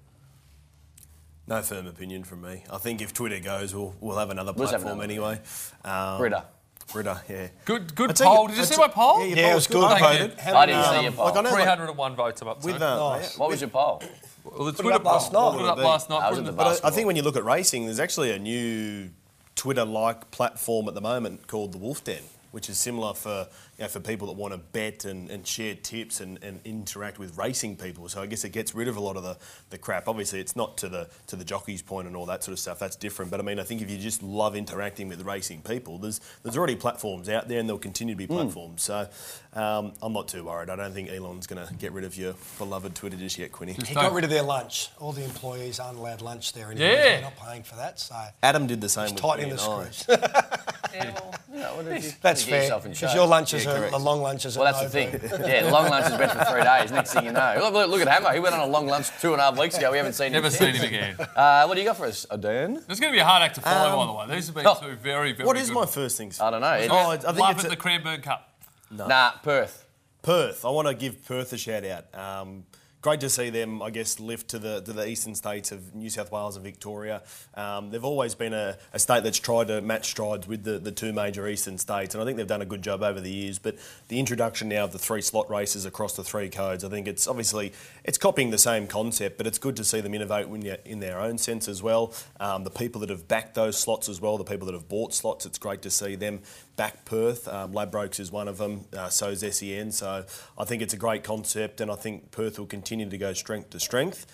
[1.46, 2.64] No firm opinion from me.
[2.70, 5.12] I think if Twitter goes, we'll, we'll have another We'll just have platform another.
[5.32, 5.40] anyway.
[5.84, 6.44] Um, Britta.
[6.92, 7.48] Britta, yeah.
[7.64, 8.42] Good, good I poll.
[8.44, 9.20] you- Did you see my poll?
[9.20, 9.80] Yeah, your Yeah, poll it was was good.
[9.80, 9.90] good.
[9.90, 10.38] I voted.
[10.40, 11.24] I didn't see your poll.
[11.26, 12.42] Like, I know, like, 301 votes.
[12.42, 12.66] I'm up to.
[12.66, 13.38] with, uh, Nice.
[13.38, 14.02] What was your poll?
[14.44, 15.52] well, the it Twitter up last night.
[15.52, 16.16] Put it up last night.
[16.22, 17.44] I was put it in the the- But I, I think when you look at
[17.44, 19.08] racing, there's actually a new
[19.58, 23.88] Twitter-like platform at the moment called the Wolf Den, which is similar for you know,
[23.88, 27.76] for people that want to bet and, and share tips and, and interact with racing
[27.76, 28.08] people.
[28.08, 29.36] So I guess it gets rid of a lot of the,
[29.70, 30.08] the crap.
[30.08, 32.80] Obviously, it's not to the to the jockey's point and all that sort of stuff.
[32.80, 33.30] That's different.
[33.30, 36.56] But I mean, I think if you just love interacting with racing people, there's there's
[36.56, 38.82] already platforms out there, and there'll continue to be platforms.
[38.82, 39.08] So
[39.54, 40.70] um, I'm not too worried.
[40.70, 43.74] I don't think Elon's going to get rid of your beloved Twitter just yet, Quinny.
[43.74, 44.88] He got rid of their lunch.
[44.98, 46.88] All the employees aren't allowed lunch there anymore.
[46.88, 47.02] Yeah.
[47.02, 49.04] They're not paying for that, so Adam did the same.
[49.04, 49.90] it's with tightening me the and I.
[49.90, 50.18] screws.
[52.22, 52.80] That's fair.
[52.80, 53.92] Because your lunches Yeah, are correct.
[53.92, 54.56] the long lunches.
[54.56, 55.20] Well, are that's the no thing.
[55.30, 55.40] good.
[55.48, 56.90] Yeah, long lunch has been for three days.
[56.92, 58.32] Next thing you know, look, look, look at Hammer.
[58.32, 59.90] He went on a long lunch two and a half weeks ago.
[59.90, 60.52] We haven't seen Never him.
[60.52, 60.78] seen since.
[60.78, 61.16] him again.
[61.36, 62.82] Uh, what do you got for us, Dan?
[62.88, 64.36] It's going to be a hard act to follow, by the way.
[64.36, 64.78] These have been oh.
[64.80, 65.74] two very, very What is good.
[65.74, 66.32] my first thing?
[66.40, 66.74] I don't know.
[66.74, 68.52] It's- Oh, I I think Love it's at a- the Cranbourne Cup.
[68.90, 69.84] Nah, Perth.
[70.22, 70.64] Perth.
[70.64, 72.14] I want to give Perth a shout out.
[72.14, 72.64] Um,
[73.00, 76.10] great to see them, I guess, lift to the to the eastern states of New
[76.10, 77.22] South Wales and Victoria.
[77.54, 80.92] Um, they've always been a, a state that's tried to match strides with the, the
[80.92, 83.58] two major eastern states, and I think they've done a good job over the years.
[83.58, 83.76] But
[84.08, 87.26] the introduction now of the three slot races across the three codes, I think it's
[87.26, 87.72] obviously
[88.04, 90.46] it's copying the same concept, but it's good to see them innovate
[90.84, 92.12] in their, own sense as well.
[92.38, 95.12] Um, the people that have backed those slots as well, the people that have bought
[95.12, 96.40] slots, it's great to see them
[96.78, 97.48] back Perth.
[97.48, 99.90] Um, Ladbrokes is one of them, uh, so is SEN.
[99.90, 100.24] So
[100.56, 103.70] I think it's a great concept, and I think Perth will continue to go strength
[103.70, 104.26] to strength.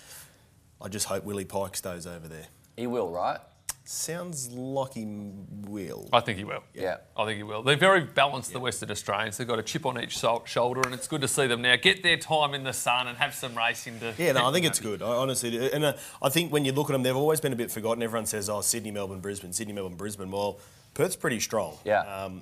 [0.81, 2.47] I just hope Willie Pike stays over there.
[2.75, 3.39] He will, right?
[3.87, 6.09] Sounds like he will.
[6.11, 6.63] I think he will.
[6.73, 6.97] Yeah.
[7.15, 7.61] I think he will.
[7.61, 9.37] They're very balanced, the Western Australians.
[9.37, 11.75] They've got a chip on each so- shoulder, and it's good to see them now
[11.75, 14.13] get their time in the sun and have some racing to.
[14.17, 15.03] Yeah, no, I think it's good.
[15.03, 17.55] I honestly, and uh, I think when you look at them, they've always been a
[17.55, 18.01] bit forgotten.
[18.01, 20.59] Everyone says, "Oh, Sydney, Melbourne, Brisbane, Sydney, Melbourne, Brisbane." Well,
[20.95, 21.77] Perth's pretty strong.
[21.85, 21.99] Yeah.
[22.01, 22.41] Um,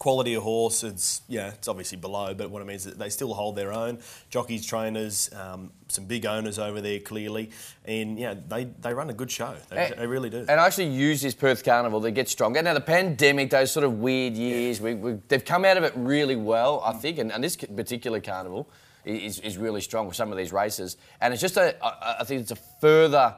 [0.00, 3.10] quality of horse, it's yeah, it's obviously below, but what it means is that they
[3.10, 3.98] still hold their own.
[4.30, 7.50] Jockeys, trainers, um, some big owners over there clearly,
[7.84, 9.54] and yeah, they, they run a good show.
[9.68, 10.38] They, And- they really do.
[10.48, 12.62] And I actually use this Perth Carnival to get stronger.
[12.62, 15.92] Now, the pandemic, those sort of weird years, we, we, they've come out of it
[15.94, 17.18] really well, I think.
[17.18, 18.70] And, and this particular carnival
[19.04, 20.96] is, is really strong with some of these races.
[21.20, 23.34] And it's just a, I, I think it's a further,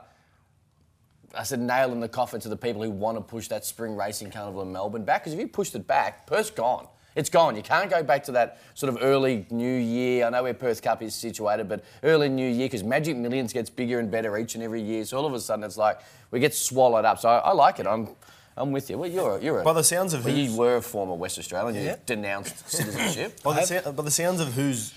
[1.37, 3.97] I said, nail in the coffin to the people who want to push that spring
[3.97, 5.23] racing carnival in Melbourne back.
[5.23, 6.87] Because if you pushed it back, Perth's gone.
[7.15, 7.57] It's gone.
[7.57, 10.25] You can't go back to that sort of early New Year.
[10.27, 13.69] I know where Perth Cup is situated, but early New Year because Magic Millions gets
[13.71, 15.05] bigger and better each and every year.
[15.05, 17.19] So all of a sudden it's like we get swallowed up.
[17.19, 17.87] So I, I like it.
[17.87, 18.09] I'm,
[18.57, 18.97] I'm with you.
[18.97, 21.39] Well, you're, a- you're a, By the sounds of well, you were a former West
[21.39, 21.75] Australian.
[21.75, 21.97] You Yeah.
[22.07, 23.43] denounced citizenship.
[23.43, 24.95] By the, by the sounds of who's,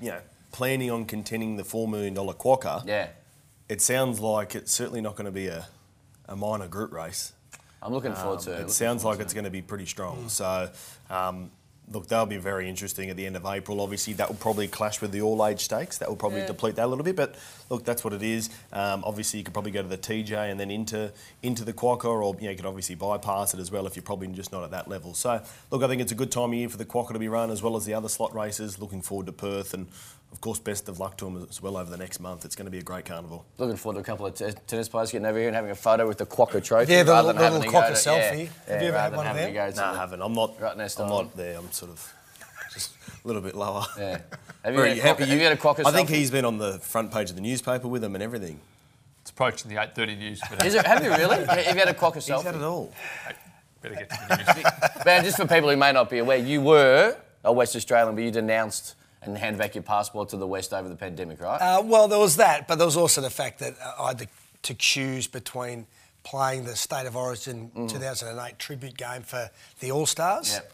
[0.00, 0.20] you know,
[0.52, 3.08] planning on contending the four million dollar quokka, yeah,
[3.68, 5.66] it sounds like it's certainly not going to be a,
[6.28, 7.32] a minor group race.
[7.82, 8.60] I'm looking forward Um, to it.
[8.62, 10.28] it sounds like it's going to be pretty strong.
[10.28, 10.70] So,
[11.10, 11.50] um,
[11.92, 13.80] look, they'll be very interesting at the end of April.
[13.80, 15.98] Obviously, that will probably clash with the all age stakes.
[15.98, 16.46] That will probably Yeah.
[16.46, 17.14] deplete that a little bit.
[17.16, 17.34] But
[17.70, 18.48] look, that's what it is.
[18.72, 22.04] Um, obviously, you could probably go to the TJ and then into into the Quokka,
[22.06, 24.64] or you, know, you could obviously bypass it as well if you're probably just not
[24.64, 25.14] at that level.
[25.14, 27.28] So, look, I think it's a good time of year for the Quokka to be
[27.28, 28.78] run as well as the other slot races.
[28.78, 29.88] Looking forward to Perth and.
[30.32, 32.44] Of course, best of luck to them as well over the next month.
[32.44, 33.44] It's going to be a great carnival.
[33.56, 35.76] Looking forward to a couple of t- tennis players getting over here and having a
[35.76, 36.90] photo with the Quokka trophy.
[36.92, 38.48] Yeah, the rather little- than having little to Quokka selfie.
[38.66, 39.66] Yeah, Have you ever had one of having to them?
[39.68, 40.22] go to No, I haven't.
[40.22, 40.60] I'm not.
[40.60, 41.56] Right next I'm not there.
[41.56, 42.14] I'm sort of
[42.72, 42.92] just
[43.24, 43.84] a little bit lower.
[43.98, 44.18] Yeah.
[44.64, 46.58] Have you Very had a Quokka- you get a Quokka I think he's been on
[46.58, 48.60] the front page of the newspaper with them and everything.
[49.22, 50.40] It's approaching the 8.30 news.
[50.50, 51.44] But Is it, have you really?
[51.44, 52.34] Have you had a Quokka selfie?
[52.36, 52.92] He's had it all.
[53.80, 55.04] better get to the news.
[55.06, 58.24] Man, just for people who may not be aware, you were a West Australian, but
[58.24, 61.56] you denounced and handed back your passport to the West over the pandemic, right?
[61.58, 64.28] Uh, well, there was that, but there was also the fact that I had to,
[64.64, 65.86] to choose between
[66.24, 69.48] playing the State of Origin 2008 tribute game for
[69.80, 70.72] the All Stars Yep.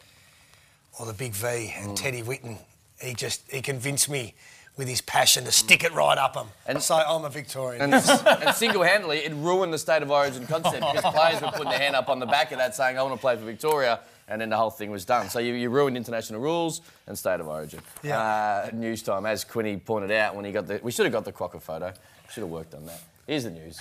[1.00, 1.72] Or the Big V.
[1.78, 2.58] And Teddy Whitten,
[3.00, 4.34] he just he convinced me
[4.76, 6.46] with his passion to stick it right up him.
[6.66, 7.82] And- And so I'm a Victorian.
[7.82, 11.78] And, and single-handedly, it ruined the state of origin concept because players were putting their
[11.78, 14.40] hand up on the back of that saying, I want to play for Victoria, and
[14.40, 15.28] then the whole thing was done.
[15.30, 17.80] So you, you ruined international rules and state of origin.
[18.02, 18.20] Yeah.
[18.20, 20.80] Uh, news time, as Quinny pointed out when he got the...
[20.82, 21.92] We should have got the Quokka photo.
[22.30, 23.00] Should have worked on that.
[23.26, 23.78] Here's the news.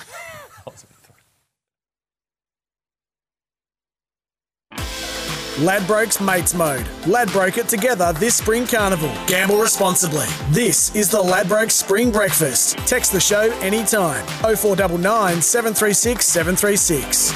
[5.60, 6.88] Ladbrokes Mates Mode.
[7.06, 9.12] Ladbroke it together this spring carnival.
[9.28, 10.26] Gamble responsibly.
[10.52, 12.78] This is the Ladbrokes Spring Breakfast.
[12.88, 14.26] Text the show anytime.
[14.41, 17.34] 0499 736 736.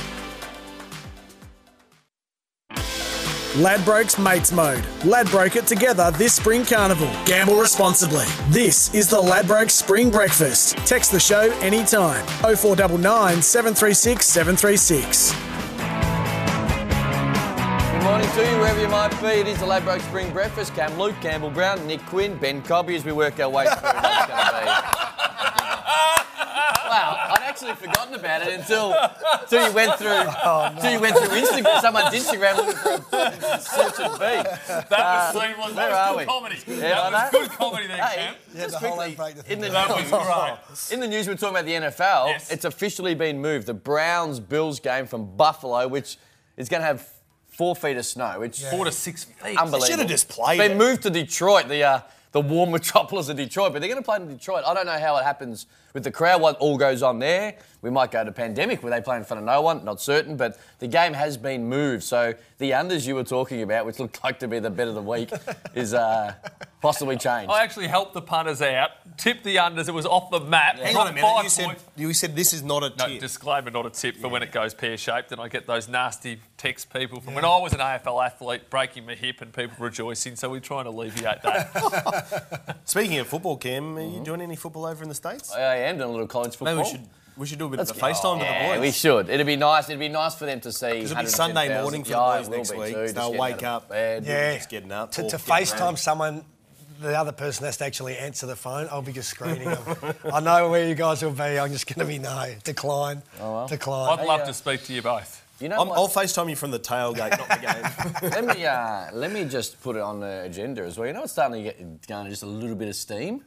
[3.55, 4.85] Ladbrokes Mates Mode.
[5.03, 7.11] Ladbroke it together this spring carnival.
[7.25, 8.25] Gamble responsibly.
[8.47, 10.77] This is the Ladbrokes Spring Breakfast.
[10.87, 12.25] Text the show anytime.
[12.41, 15.52] 0499 736 736.
[18.35, 19.41] Good morning to you, wherever you might be.
[19.41, 20.73] It is the Ladbroke Spring Breakfast.
[20.73, 23.97] Cam Luke, Campbell Brown, Nick Quinn, Ben Cobby as we work our way through who
[23.97, 24.65] it's going to be.
[26.89, 28.95] Wow, I'd actually forgotten about it until,
[29.41, 30.09] until you went through
[30.45, 34.67] until you went through Instagram, someone's Instagram looking for a search and beat.
[34.67, 35.75] That was uh, seamless.
[35.75, 36.57] that was good comedy.
[36.67, 38.35] Yeah, that was good comedy there, Hey, Cam.
[38.55, 40.93] Yeah, just the quickly, in the That was news, great.
[40.93, 42.27] in the news, we're talking about the NFL.
[42.29, 42.51] Yes.
[42.51, 43.67] It's officially been moved.
[43.67, 46.17] The Browns Bills game from Buffalo, which
[46.57, 47.07] is going to have
[47.55, 49.57] four feet of snow, which Four to six feet.
[49.57, 49.85] unbelievable.
[49.85, 50.77] should have just played Been it.
[50.77, 51.99] moved to Detroit, the uh,
[52.31, 54.63] the warm metropolis of Detroit, but they're going to play in Detroit.
[54.65, 57.55] I don't know how it happens with the crowd, what all goes on there.
[57.83, 60.37] We might go to pandemic where they play in front of no one, not certain,
[60.37, 62.03] but the game has been moved.
[62.03, 64.95] So the unders you were talking about, which looked like to be the bet of
[64.95, 65.29] the week,
[65.75, 66.33] is uh,
[66.81, 67.51] possibly changed.
[67.51, 69.89] I actually helped the punters out, tipped the unders.
[69.89, 70.77] It was off the map.
[70.79, 71.43] Hang on a minute.
[71.43, 73.19] You said, you said this is not a No, tip.
[73.19, 76.39] disclaimer, not a tip for when it goes pear shaped, and I get those nasty
[76.57, 80.37] text people from when I was an AFL athlete breaking my hip and people rejoicing.
[80.37, 82.77] So we try and alleviate that.
[82.85, 85.51] Speaking of football, Cam, are you doing any football over in the States?
[85.51, 86.77] I am doing a little college football.
[86.77, 88.91] Maybe we should we should do a bit of a FaceTime with Yeah, the we
[88.91, 89.29] should.
[89.29, 89.89] It'd be nice.
[89.89, 90.93] It'd be nice for them to see.
[90.93, 92.93] Because it'll be Sunday morning for the Yeah, boys next week.
[92.93, 93.89] too, They'll wake up.
[93.89, 94.25] bed.
[94.25, 94.55] yeah.
[94.55, 95.11] Just getting up.
[95.13, 95.37] To, or to.
[95.37, 96.45] FaceTime someone,
[97.01, 98.87] the other person has to actually answer the phone.
[98.91, 100.13] I'll be just screening them.
[100.31, 101.41] I know where you guys will be.
[101.59, 102.53] I'm just going to be no.
[102.63, 103.21] Decline.
[103.41, 103.67] oh, well.
[103.67, 104.19] Decline.
[104.19, 105.41] I'd love to speak to you both.
[105.59, 105.97] You know I'm, what?
[105.97, 108.31] I'll FaceTime you from the tailgate, not the game.
[108.45, 111.07] let me uh, let me just put it on the agenda as well.
[111.07, 113.43] You know what's starting to get going just a little bit of steam?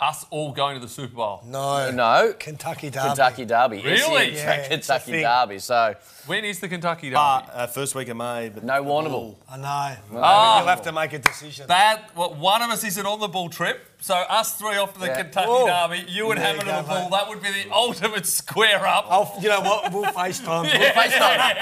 [0.00, 1.40] Us all going to the Super Bowl.
[1.46, 1.88] No.
[1.92, 2.34] No.
[2.36, 3.06] Kentucky Derby.
[3.06, 3.76] Kentucky Derby.
[3.80, 3.98] Really?
[3.98, 5.22] SEN Yeah, track it's a Kentucky.
[5.22, 5.58] Derby.
[5.60, 5.94] So
[6.26, 7.16] When is the Kentucky Derby?
[7.16, 7.20] Uh,
[7.52, 8.48] uh, first week of May.
[8.52, 9.10] But no the Warrnambool.
[9.10, 9.96] Bull- I know.
[10.14, 10.58] Oh.
[10.58, 11.68] You'll have to make a decision.
[11.68, 15.00] that well, one of us isn't on the bull trip, so us three off to
[15.00, 15.22] the Yeah.
[15.22, 15.66] Kentucky Whoa.
[15.66, 16.04] Derby.
[16.10, 17.02] You and There Hammond you on the go, bull.
[17.04, 17.10] mate.
[17.12, 19.06] That would be the ultimate square up.
[19.08, 19.92] I'll, you know what?
[19.92, 20.64] We'll FaceTime.
[20.70, 21.38] Facetime.
[21.38, 21.54] I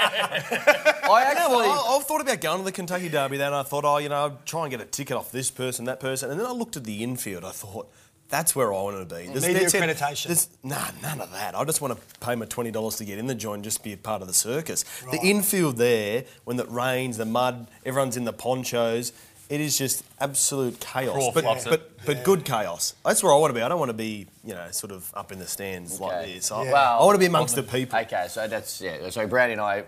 [1.21, 1.55] Yeah, actually.
[1.55, 3.37] well, I, I've thought about going to the Kentucky Derby.
[3.37, 5.85] Then I thought, oh, you know, I'd try and get a ticket off this person,
[5.85, 7.45] that person, and then I looked at the infield.
[7.45, 7.91] I thought.
[8.33, 9.27] That's where I want to be.
[9.27, 9.83] There's- Media that's it.
[9.83, 10.23] accreditation.
[10.25, 11.53] There's- Nah, none of that.
[11.55, 13.83] I just want to pay my twenty dollars to get in the joint, and just
[13.83, 14.83] be a part of the circus.
[15.11, 19.13] The infield there, when it rains, the mud, everyone's in the ponchos.
[19.49, 21.69] It is just absolute chaos, Crawf but loves it.
[21.69, 22.95] but, but good chaos.
[23.05, 23.61] That's where I want to be.
[23.61, 26.33] I don't want to be, you know, sort of up in the stands like Okay.
[26.33, 26.51] this.
[26.51, 26.71] I, Yeah.
[26.71, 27.99] Well- I want to be amongst the people.
[27.99, 29.11] Okay, so that's yeah.
[29.11, 29.83] So Brownie and I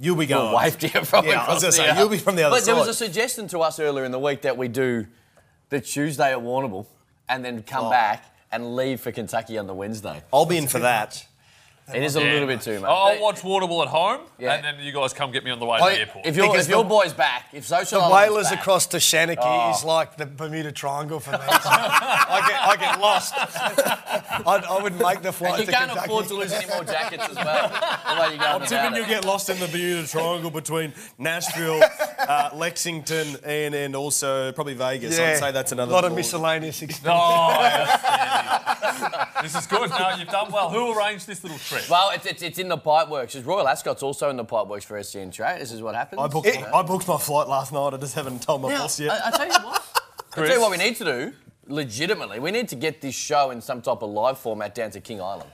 [0.00, 0.50] You'll be going.
[0.50, 2.34] will wave to you from Yeah, I was going to say the- you'll be from
[2.34, 2.72] the other But side.
[2.74, 5.06] there was a suggestion to us earlier in the week that we do
[5.68, 6.86] the Tuesday at Warrnambool
[7.28, 7.90] and then come Oh.
[7.90, 10.22] back and leave for Kentucky on the Wednesday.
[10.32, 11.26] I'll be in for that.
[11.92, 12.32] It is a Yeah.
[12.32, 12.88] little bit too much.
[12.88, 14.54] I'll watch Waterbull at home, Yeah.
[14.54, 16.24] and then you guys come get me on the way to the airport.
[16.26, 18.86] If your Because if your the- boy's back, if social The Island's whalers back, across
[18.86, 19.70] to Shanachie Oh.
[19.70, 21.38] is like the Bermuda Triangle for me.
[21.42, 23.34] I get I get lost.
[23.38, 26.06] I, I wouldn't make the flight and you to can't Kentucky.
[26.10, 27.68] afford to lose any more jackets as well.
[27.68, 28.96] The way you go I'm tipping it.
[28.96, 31.82] you'll get lost in the Bermuda Triangle between Nashville,
[32.18, 35.18] uh, Lexington, and, and also probably Vegas.
[35.18, 35.92] I'd say that's another.
[35.92, 36.16] A lot of ball.
[36.16, 37.06] miscellaneous Oh, expenses.
[37.10, 38.43] outstanding.
[39.44, 39.90] This is good.
[39.90, 40.70] No, you've done well.
[40.70, 41.88] Who arranged this little trip?
[41.90, 43.34] Well, it's, it's, it's in the pipeworks.
[43.36, 45.58] It's Royal Ascot's also in the pipeworks for SEN Track.
[45.60, 46.20] This is what happens.
[46.22, 47.92] I booked, It- I booked my flight last night.
[47.92, 49.10] I just haven't told my Now, boss yet.
[49.12, 50.02] I, I tell you what.
[50.32, 51.32] I tell you what we need to do.
[51.66, 55.00] Legitimately, we need to get this show in some type of live format down to
[55.00, 55.48] King Island,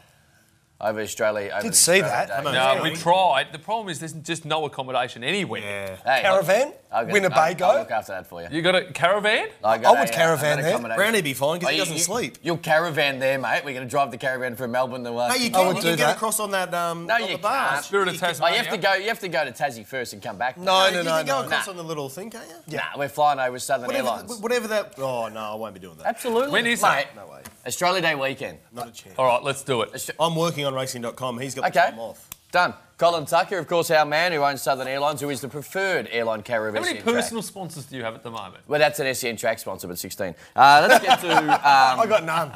[0.80, 1.50] over Australia.
[1.52, 2.44] Over Did see Australian that.
[2.44, 2.52] Day.
[2.52, 3.52] No, we tried.
[3.52, 5.60] The problem is there's just no accommodation anywhere.
[5.60, 5.96] yeah.
[6.16, 6.72] Hey, Caravan?
[6.92, 7.64] I'll get- Winnebago?
[7.64, 8.48] I'll, I'll look after that for you.
[8.50, 9.48] You got a caravan?
[9.62, 10.70] I, got I would a, uh, caravan I got there.
[10.70, 10.96] accommodation.
[10.98, 12.38] Brownie be fine because Oh, he doesn't you- sleep.
[12.42, 13.62] You'll caravan there, mate.
[13.64, 15.10] We're going to drive the caravan from Melbourne to.
[15.14, 15.66] Uh, No, you I can.
[15.68, 16.16] would You do can get that.
[16.16, 16.74] across on that.
[16.74, 17.70] Um, No, on you the bars.
[17.72, 17.84] can't.
[17.84, 18.94] Spirit of Oh, you have to go.
[18.94, 20.58] You have to go to Tassie first and come back.
[20.58, 21.46] No, No, no, you no, can go no.
[21.46, 21.70] across Nah.
[21.70, 22.76] on the little thing, can't you?
[22.76, 24.36] Nah, we're flying over Southern Whatever, Airlines.
[24.38, 24.94] whatever that.
[24.98, 26.06] Oh no, I won't be doing that.
[26.06, 26.50] Absolutely.
[26.50, 27.16] When is mate, that?
[27.16, 27.40] No way.
[27.66, 28.58] Australia Day weekend.
[28.72, 29.14] Not a chance.
[29.18, 30.10] All right, let's do it.
[30.18, 31.38] I'm working on racing.com.
[31.38, 31.90] He's got the Okay.
[31.90, 32.26] time off.
[32.52, 32.74] Done.
[33.00, 36.42] Colin Tucker, of course, our man who owns Southern Airlines, who is the preferred airline
[36.42, 37.14] carrier of How many SEN Track.
[37.14, 38.62] personal sponsors do you have at the moment?
[38.68, 40.34] Well, that's an SEN track sponsor, but 16.
[40.54, 41.30] Uh, let's get to.
[41.70, 42.52] Um, I got none.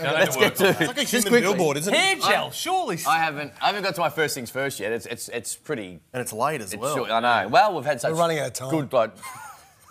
[0.00, 0.68] let's get to.
[0.70, 1.96] It's like a just human billboard, isn't it?
[1.98, 2.98] Hair gel, surely.
[3.06, 3.52] I haven't.
[3.60, 4.92] I haven't got to my first things first yet.
[4.92, 6.00] It's it's it's pretty.
[6.14, 6.96] And it's late as It's well.
[6.96, 7.10] short.
[7.10, 7.48] I know.
[7.48, 8.70] Well, we've had such We're running out of time.
[8.70, 9.10] good like.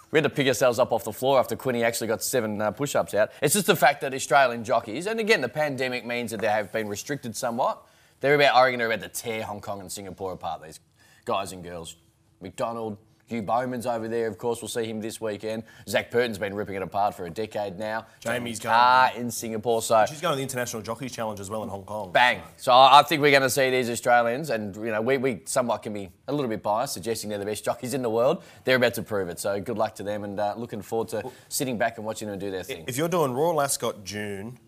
[0.10, 2.72] We had to pick ourselves up off the floor after Quinny actually got seven uh,
[2.72, 3.30] push-ups out.
[3.42, 6.72] It's just the fact that Australian jockeys, and again, the pandemic means that they have
[6.72, 7.84] been restricted somewhat.
[8.22, 10.64] They're about, reckon, they're about to tear Hong Kong and Singapore apart.
[10.64, 10.80] These
[11.26, 11.96] guys and girls.
[12.40, 14.28] McDonald, Hugh Bowman's over there.
[14.28, 15.64] Of course, we'll see him this weekend.
[15.88, 18.06] Zac Purton's been ripping it apart for a decade now.
[18.20, 19.82] Jamie's Jamie Kah going- in Singapore.
[19.82, 22.12] So She's going to the International Jockeys Challenge as well in Hong Kong.
[22.12, 22.42] Bang.
[22.58, 25.42] So I I think we're going to see these Australians, and you know, we, we
[25.46, 28.44] somewhat can be a little bit biased, suggesting they're the best jockeys in the world.
[28.66, 29.40] They're about to prove it.
[29.40, 32.38] So good luck to them, and uh, looking forward to sitting back and watching them
[32.38, 32.86] do their thing.
[32.88, 34.60] If you're doing Royal Ascot June,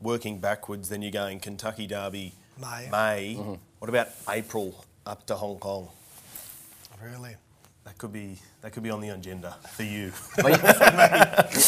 [0.00, 2.88] working backwards, then you're going Kentucky Derby May.
[2.90, 3.34] May.
[3.38, 3.54] Mm-hmm.
[3.78, 5.88] What about April up to Hong Kong?
[7.02, 7.36] Really?
[7.84, 10.10] That could be that could be on the agenda for you.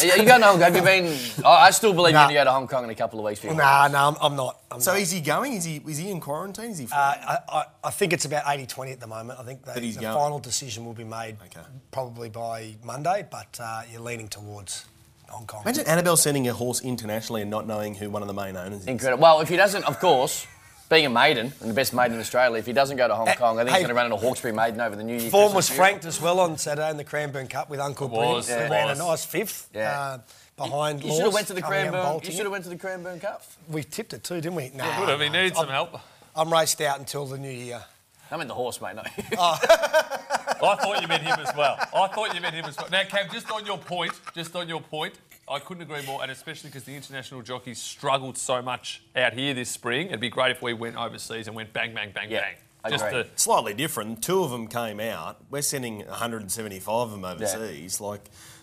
[0.03, 0.61] You, you going to Hong Kong?
[0.61, 1.17] Have you been?
[1.45, 2.29] I, I still believe Nah.
[2.29, 3.41] you're going to go to Hong Kong in a couple of weeks.
[3.41, 3.57] before.
[3.57, 4.61] Nah, no, I'm, I'm not.
[4.71, 5.01] I'm so not.
[5.01, 5.53] is he going?
[5.55, 6.71] Is he is he in quarantine?
[6.73, 6.87] Is he?
[6.87, 9.39] Uh, I, I, I think it's about 80-20 at the moment.
[9.39, 10.15] I think the, he's the going.
[10.17, 11.61] final decision will be made Okay.
[11.93, 14.85] probably by Monday, but uh, you're leaning towards
[15.29, 15.63] Hong Kong.
[15.63, 18.81] Imagine Annabelle sending a horse internationally and not knowing who one of the main owners
[18.83, 18.87] is.
[18.89, 19.23] Incredible.
[19.23, 20.47] Well, if he doesn't, of course,
[20.89, 23.29] being a maiden and the best maiden in Australia, if he doesn't go to Hong
[23.29, 23.81] Eh, Kong, I think hey.
[23.81, 25.31] he's going to run into Hawkesbury Maiden over the New Year.
[25.31, 28.33] Form was franked as well on Saturday in the Cranbourne Cup with Uncle It Brent.
[28.33, 28.99] was, He ran was.
[28.99, 30.01] a nice fifth Yeah.
[30.01, 30.19] uh,
[30.57, 32.21] behind You should have went to the coming out and Cranbourne.
[32.25, 33.43] You should have went to the Cranbourne Cup.
[33.69, 34.71] We tipped it too, didn't we?
[34.75, 35.21] No, Would have.
[35.21, 36.01] He needed some help.
[36.35, 37.83] I'm raced out until the new year.
[38.31, 38.95] I mean the horse, mate.
[38.95, 39.03] No.
[39.41, 41.79] I thought you meant him as well.
[41.95, 42.89] I thought you meant him as well.
[42.91, 45.15] Now, Cam, just on your point, just on your point,
[45.51, 49.55] I couldn't agree more, and especially because the international jockeys struggled so much out here
[49.55, 50.09] this spring.
[50.09, 52.55] It'd be great if we went overseas and went bang, bang, bang, Yeah, bang.
[52.85, 53.23] I Just agree.
[53.25, 54.23] to, Slightly different.
[54.23, 55.39] Two of them came out.
[55.51, 58.01] We're sending 175 of them overseas.
[58.01, 58.21] Like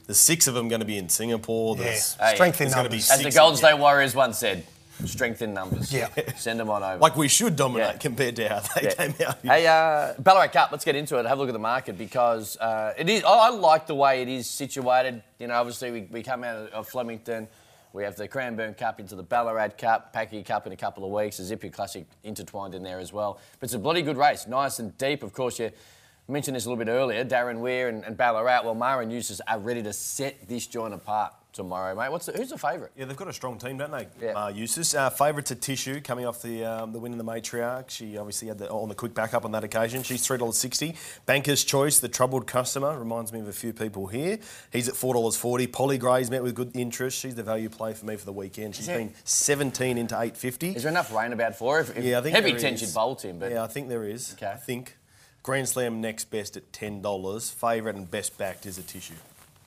[0.07, 1.75] there's six of them going to be in Singapore.
[1.75, 3.11] There's, Hey, Strength in there's be numbers.
[3.11, 4.65] As the six Golden State Warriors once said,
[5.05, 5.91] strength in numbers.
[5.93, 6.07] Yeah.
[6.37, 6.97] Send them on over.
[6.99, 7.97] Like we should dominate Yeah.
[7.97, 8.93] compared to how they Yeah.
[8.93, 9.37] came out.
[9.43, 11.25] Hey, uh, Ballarat Cup, let's get into it.
[11.25, 13.23] Have a look at the market because uh, it is.
[13.23, 15.21] I I like the way it is situated.
[15.39, 17.47] You know, obviously, we, we come out of Flemington.
[17.93, 21.11] We have the Cranbourne Cup into the Ballarat Cup, Packy Cup in a couple of
[21.11, 23.39] weeks, the Zipping Classic intertwined in there as well.
[23.59, 25.23] But it's a bloody good race, nice and deep.
[25.23, 25.71] Of course, you
[26.27, 27.23] mentioned this a little bit earlier.
[27.23, 30.93] Darren Weir and, and Ballarat, well, Maher and Eustace are ready to set this joint
[30.93, 31.33] apart.
[31.55, 32.11] Tomorrow, mate.
[32.11, 32.91] What's the, who's the favourite?
[32.95, 34.07] Yeah, they've got a strong team, don't they?
[34.21, 34.33] Yeah.
[34.33, 34.93] Uh, Eustace.
[34.93, 37.89] Uh, favourite to Tissue coming off the um, the win in the matriarch.
[37.89, 40.03] She obviously had the, on the quick backup on that occasion.
[40.03, 40.95] She's three dollars sixty.
[41.25, 44.37] Banker's Choice, the troubled customer, reminds me of a few people here.
[44.71, 45.65] He's at four dollars forty.
[45.65, 47.17] Polly Gray's met with good interest.
[47.17, 48.75] She's the value play for me for the weekend.
[48.75, 50.75] She's there- been seventeen into eight fifty.
[50.75, 51.79] Is there enough rain about for?
[51.79, 52.93] If, if Yeah, I think heavy tension is.
[52.93, 54.33] bolt him, but yeah, I think there is.
[54.33, 54.47] Okay.
[54.51, 54.97] I think
[55.43, 57.49] Grand Slam next best at ten dollars.
[57.49, 59.13] Favourite and best backed is a Tissue.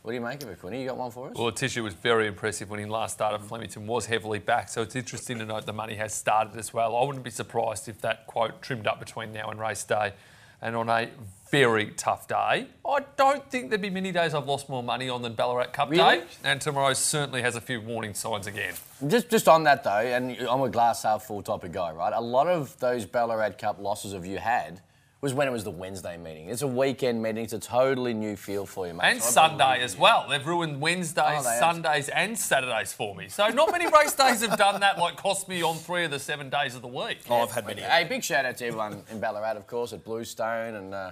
[0.02, 0.80] What do you make of it, Quinny?
[0.82, 1.36] You got one for us?
[1.36, 3.40] Well, Tissue was very impressive when he last started.
[3.40, 6.96] Flemington was heavily back, so it's interesting to note the money has started as well.
[6.96, 10.12] I wouldn't be surprised if that quote trimmed up between now and race day.
[10.60, 11.08] And on a
[11.52, 15.22] very tough day, I don't think there'd be many days I've lost more money on
[15.22, 16.18] than Ballarat Cup Really?
[16.18, 16.24] Day.
[16.42, 18.74] And tomorrow certainly has a few warning signs again.
[19.06, 22.12] Just, just on that though, and I'm a glass half full type of guy, right?
[22.12, 24.80] A lot of those Ballarat Cup losses of you had
[25.20, 26.48] was when it was the Wednesday meeting.
[26.48, 27.42] It's a weekend meeting.
[27.42, 29.02] It's a totally new feel for you, mate.
[29.04, 30.00] And So Sunday as you.
[30.00, 30.26] well.
[30.28, 31.58] They've ruined Wednesdays, Oh, they have.
[31.58, 33.28] Sundays, and Saturdays for me.
[33.28, 36.20] So not many race days have done that, like cost me on three of the
[36.20, 37.18] seven days of the week.
[37.28, 37.82] Oh, I've had many.
[37.82, 41.10] Hey, big shout out to everyone in Ballarat, of course, at Bluestone and uh,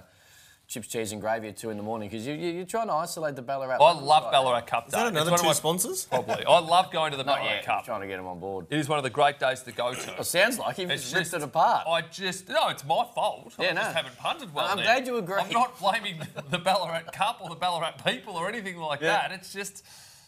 [0.67, 2.93] chips, cheese, and gravy at two in the morning because you, you, you're trying to
[2.93, 3.77] isolate the Ballarat.
[3.81, 4.31] I love right?
[4.31, 4.99] Ballarat Cup Is Day.
[4.99, 6.05] that It's another one of two my- sponsors?
[6.11, 6.45] Probably.
[6.45, 7.65] I love going to the Not Ballarat yet.
[7.65, 7.85] Cup.
[7.85, 8.67] Trying to get them on board.
[8.69, 10.11] It is one of the great days to go to.
[10.11, 11.87] Well, sounds like you've It's just ripped just- it apart.
[11.87, 13.53] I just no, it's my fault.
[13.59, 13.81] Yeah, I no.
[13.81, 14.65] just haven't punted well.
[14.67, 14.85] I'm there.
[14.85, 15.35] glad you agree.
[15.39, 16.19] I'm not blaming
[16.51, 19.31] the Ballarat Cup or the Ballarat people or anything like that.
[19.31, 19.85] It's just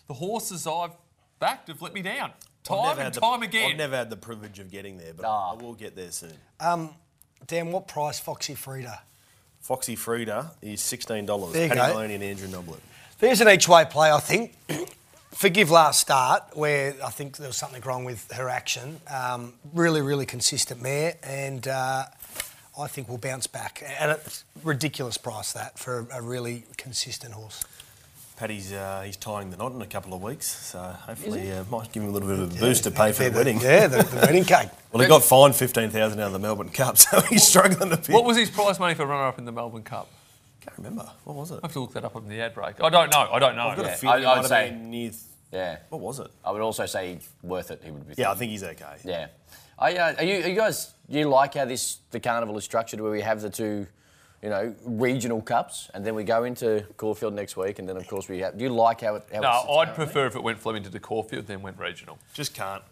[0.08, 0.92] the horses I've
[1.40, 2.32] backed have let me down.
[2.64, 3.72] Time never and had the- time again.
[3.72, 5.52] I've never had the privilege of getting there, but Ah.
[5.52, 6.34] I will get there soon.
[6.62, 6.96] Um,
[7.48, 9.02] Dan, what price Foxy Frida?
[9.62, 11.53] Foxy Frida is sixteen dollars.
[11.53, 11.93] There you Paddy go.
[11.93, 12.80] Moloney and Andrew Noblet.
[13.20, 14.53] There's an each way play, I think.
[15.32, 18.99] Forgive last start, where I think there was something wrong with her action.
[19.14, 22.05] Um, really, really consistent mare, and uh,
[22.80, 23.84] I think we'll bounce back.
[23.99, 27.64] And it's ridiculous price that for a really consistent horse.
[28.40, 31.92] Paddy's uh, he's tying the knot in a couple of weeks, so hopefully uh, might
[31.92, 33.60] give him a little bit of a boost to pay for the, Yeah, wedding.
[33.60, 34.70] Yeah, the, the wedding cake.
[34.92, 37.98] Well, he got fined fifteen thousand out of the Melbourne Cup, so he's struggling a
[37.98, 38.10] bit.
[38.10, 40.10] What was his prize money for runner-up in the Melbourne Cup?
[40.62, 41.08] Can't remember.
[41.26, 41.60] What was it?
[41.62, 42.82] I have to look that up on the ad break.
[42.82, 43.30] I don't know.
[43.32, 43.68] I don't know.
[43.68, 45.12] I've got Yeah, a feeling I- it I'd say- have been near.
[45.52, 45.78] Yeah.
[45.90, 46.28] What was it?
[46.46, 47.82] I would also say worth it.
[47.84, 48.16] He would be.
[48.18, 48.96] Yeah, I think he's okay.
[49.04, 49.28] Yeah.
[49.78, 50.94] I, uh, are, you, are you guys?
[51.10, 53.86] Do you like how this the carnival is structured, where we have the two,
[54.42, 58.08] you know, regional cups, and then we go into Caulfield next week, and then of
[58.08, 58.58] course we have.
[58.58, 59.24] Do you like how it?
[59.32, 62.18] How it No, sits I'd prefer if it went Flemington to Caulfield, then went regional.
[62.34, 62.84] Just can't.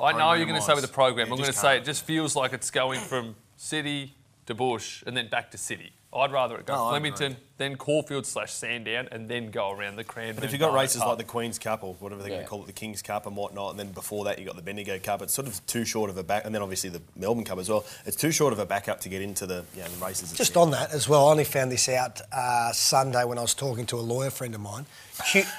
[0.00, 1.28] I know you're going to say with the program.
[1.28, 4.14] Yeah, I'm going to say it just feels like it's going from city
[4.46, 5.92] to bush and then back to city.
[6.14, 9.96] I'd rather it go No, I Flemington, then Caulfield slash Sandown, and then go around
[9.96, 10.36] the Cranbourne.
[10.36, 11.08] But if you've got Barnet races Cup.
[11.08, 12.44] like the Queen's Cup or whatever they're going Yeah.
[12.44, 14.62] to call it, the King's Cup and whatnot, and then before that you've got the
[14.62, 17.44] Bendigo Cup, it's sort of too short of a back, and then obviously the Melbourne
[17.44, 17.84] Cup as well.
[18.06, 20.30] It's too short of a backup to get into the, you know, the races.
[20.32, 20.64] Just itself.
[20.66, 23.86] on that as well, I only found this out uh, Sunday when I was talking
[23.86, 24.86] to a lawyer friend of mine.
[25.26, 25.44] Hugh,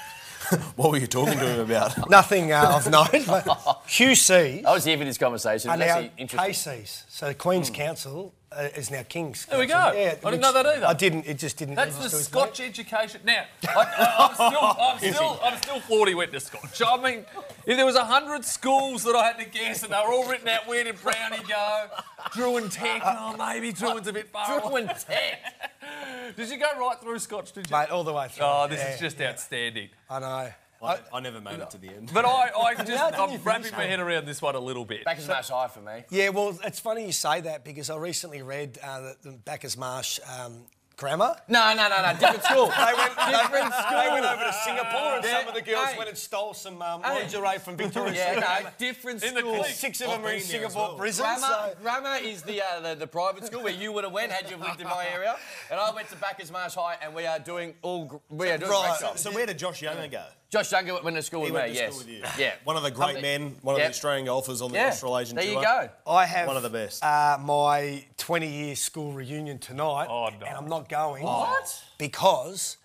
[0.76, 2.08] What were you talking to him about?
[2.10, 3.44] nothing uh, of note, but
[3.88, 5.70] QC I was here for this conversation.
[5.70, 6.72] are It's now actually interesting.
[6.82, 7.02] KCs.
[7.08, 9.74] So the Queen's Counsel uh, is now King's There we go.
[9.76, 10.86] I didn't know that either.
[10.86, 12.66] I didn't, it just didn't That's the Scotch me.
[12.66, 13.20] education.
[13.24, 16.82] Now, I, I'm still, I'm still, I'm still 40 went to Scotch.
[16.86, 17.24] I mean,
[17.66, 20.48] if there was hundred schools that I had to guess, and they were all written
[20.48, 21.86] out, where did Brownie go?
[22.32, 23.02] Drouin Tech.
[23.04, 24.60] Oh, maybe Drouin's a bit far.
[24.60, 24.82] away.
[24.84, 25.72] Druin Tech.
[26.36, 27.52] Did you go right through Scotch?
[27.52, 27.76] Did you?
[27.76, 28.44] Mate, all the way through.
[28.46, 29.30] Oh, this Yeah, is just yeah.
[29.30, 29.88] outstanding.
[30.10, 30.48] I know.
[30.82, 32.10] I, I never made it to the end.
[32.12, 34.60] But I, I just, How did I'm wrapping finish my head around this one a
[34.60, 35.04] little bit.
[35.04, 36.04] Back as much high for me.
[36.10, 39.76] Yeah, well, it's funny you say that because I recently read uh, the, the Bacchus
[39.76, 40.64] Marsh um,
[40.96, 41.36] grammar.
[41.48, 42.12] No, no, no, no.
[42.18, 42.66] Different school.
[42.76, 44.00] They went, Different school.
[44.02, 45.38] they went over to Singapore and Yeah.
[45.40, 45.96] some of the girls Hey.
[45.98, 47.20] went and stole some um, Hey.
[47.22, 48.64] lingerie from Victoria's Yeah, Secret.
[48.64, 49.56] no, different In the school.
[49.58, 49.74] clique.
[49.74, 50.96] Six of I've them are in been there as Singapore well.
[50.96, 51.24] prison.
[51.24, 51.74] Grammar, So.
[51.82, 54.56] grammar is the, uh, the the private school where you would have went had you
[54.56, 55.36] lived in my area,
[55.70, 58.56] and I went to Bacchus Marsh High, and we are doing all gr- we are
[58.58, 58.96] doing Right.
[58.98, 59.20] great jobs.
[59.20, 60.24] So where did Josh Younger go?
[60.56, 61.68] Josh Younger went to school He with me.
[61.68, 62.22] to yes, school with you.
[62.38, 63.88] yeah, One of the great men, one of Yep.
[63.88, 65.54] the Australian golfers on the Yeah, Australasian there tour.
[65.54, 65.88] you go.
[66.06, 67.04] I have One of the best.
[67.04, 70.46] Uh, my 20 year school reunion tonight, Oh, no.
[70.46, 71.24] and I'm not going.
[71.24, 71.82] What?
[71.98, 72.78] Because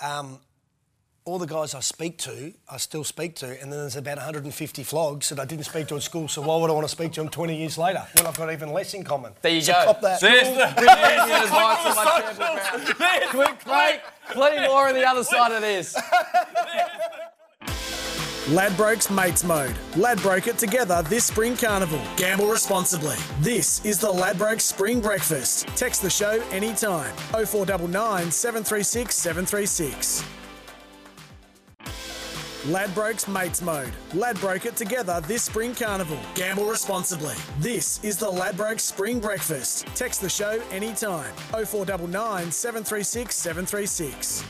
[0.00, 0.38] um,
[1.24, 4.82] all the guys I speak to, I still speak to, and then there's about 150
[4.84, 6.26] flogs that I didn't speak to at school.
[6.28, 8.52] So why would I want to speak to them 20 years later when I've got
[8.52, 9.32] even less in common?
[9.42, 9.84] There you so go.
[9.86, 10.20] Cop that.
[10.20, 13.26] There's the, Reunion advice from my.
[13.30, 14.00] Quick break.
[14.30, 15.94] Plenty more on the other side of this.
[18.46, 19.76] Ladbrokes Mates Mode.
[19.96, 22.00] Ladbroke it together this spring carnival.
[22.16, 23.14] Gamble responsibly.
[23.38, 25.68] This is the Ladbrokes Spring Breakfast.
[25.76, 27.14] Text the show anytime.
[27.30, 30.24] 0499 736 736.
[32.66, 33.92] Ladbrokes Mates Mode.
[34.12, 36.18] Ladbroke it together this spring carnival.
[36.34, 37.36] Gamble responsibly.
[37.60, 39.86] This is the Ladbrokes Spring Breakfast.
[39.94, 41.32] Text the show anytime.
[41.52, 44.44] 0499 736 736.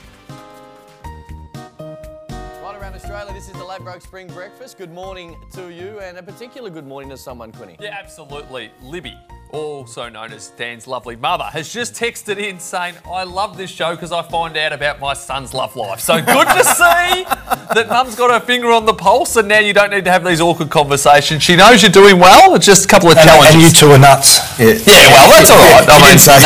[3.02, 3.32] Australia.
[3.32, 4.78] This is the Ladbroke Spring Breakfast.
[4.78, 7.76] Good morning to you, and a particular good morning to someone, Quinny.
[7.80, 8.70] Yeah, absolutely.
[8.80, 9.18] Libby,
[9.52, 13.94] also known as Dan's lovely mother, has just texted in saying, I love this show
[13.94, 16.00] because I find out about my son's love life.
[16.00, 17.24] So good to see
[17.76, 20.24] that mum's got her finger on the pulse and now you don't need to have
[20.24, 21.42] these awkward conversations.
[21.42, 22.54] She knows you're doing well.
[22.54, 23.54] It's just a couple of And, challenges.
[23.54, 24.40] and you two are nuts.
[24.58, 24.72] yeah,
[25.12, 25.84] well, that's all right.
[25.84, 26.36] I mean, say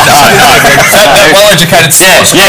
[1.33, 2.35] well educated source.
[2.35, 2.43] Yeah,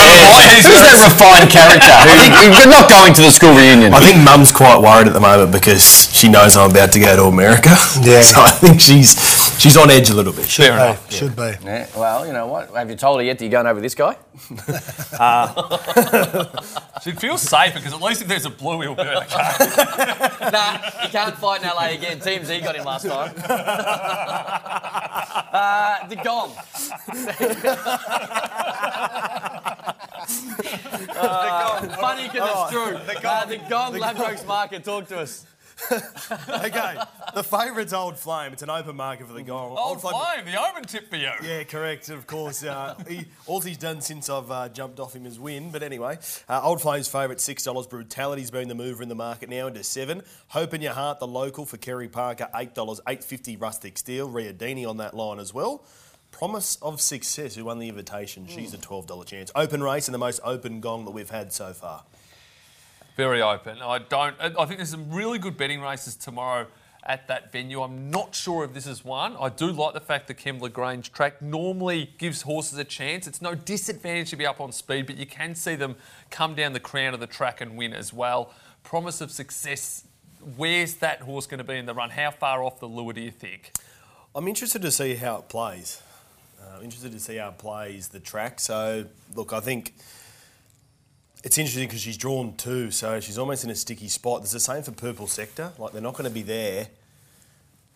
[0.54, 1.90] He's who's that refined character?
[1.94, 3.94] I think you're not going to the school reunion.
[3.94, 7.14] I think Mum's quite worried at the moment because she knows I'm about to go
[7.16, 7.70] to America.
[8.02, 8.22] Yeah.
[8.28, 9.16] So I think she's
[9.58, 10.47] she's on edge a little bit.
[10.56, 11.08] Fair enough.
[11.10, 11.52] Hey, should be.
[11.62, 12.70] Yeah, well, you know what?
[12.70, 14.16] Have you told her yet that you're going over this guy?
[17.02, 20.50] She'd feel safer because at least if there's a blue, he'll burn a car.
[20.50, 22.20] nah, he can't fight in LA again.
[22.20, 23.34] Team Z got him last time.
[25.52, 26.52] uh, the gong.
[31.20, 32.98] Uh, funny because it's true.
[33.06, 35.46] The gong, the gong Ladbrokes Market, talk to us.
[36.48, 36.98] okay,
[37.34, 38.52] the favourite's Old Flame.
[38.52, 39.76] It's an open market for the gong.
[39.78, 41.30] Old Flame, the open tip for you.
[41.42, 42.08] Yeah, correct.
[42.08, 45.70] Of course, uh, he, all he's done since I've uh, jumped off him is win.
[45.70, 46.18] But anyway,
[46.48, 47.86] uh, Old Flame's favourite six dollars.
[47.86, 50.22] Brutality's been the mover in the market now into seven.
[50.48, 53.00] Hope in your heart, the local for Kerry Parker, eight dollars.
[53.08, 54.28] Eight fifty rustic steel.
[54.28, 55.84] Riadini on that line as well.
[56.30, 59.50] Promise of Success, who won the invitation, she's a twelve dollar chance.
[59.54, 62.04] Open race and the most open gong that we've had so far.
[63.18, 63.82] Very open.
[63.82, 64.36] I don't.
[64.40, 66.68] I think there's some really good betting races tomorrow
[67.02, 67.82] at that venue.
[67.82, 69.36] I'm not sure if this is one.
[69.40, 73.26] I do like the fact that Kembla Grange track normally gives horses a chance.
[73.26, 75.96] It's no disadvantage to be up on speed, but you can see them
[76.30, 78.54] come down the crown of the track and win as well.
[78.84, 80.04] Promise of success.
[80.56, 82.10] Where's that horse going to be in the run?
[82.10, 83.72] How far off the lure do you think?
[84.32, 86.00] I'm interested to see how it plays.
[86.62, 88.60] Uh, interested to see how it plays the track.
[88.60, 89.94] So, look, I think
[91.44, 94.40] it's interesting because she's drawn two, so she's almost in a sticky spot.
[94.40, 95.72] There's the same for Purple Sector.
[95.78, 96.88] Like, they're not going to be there.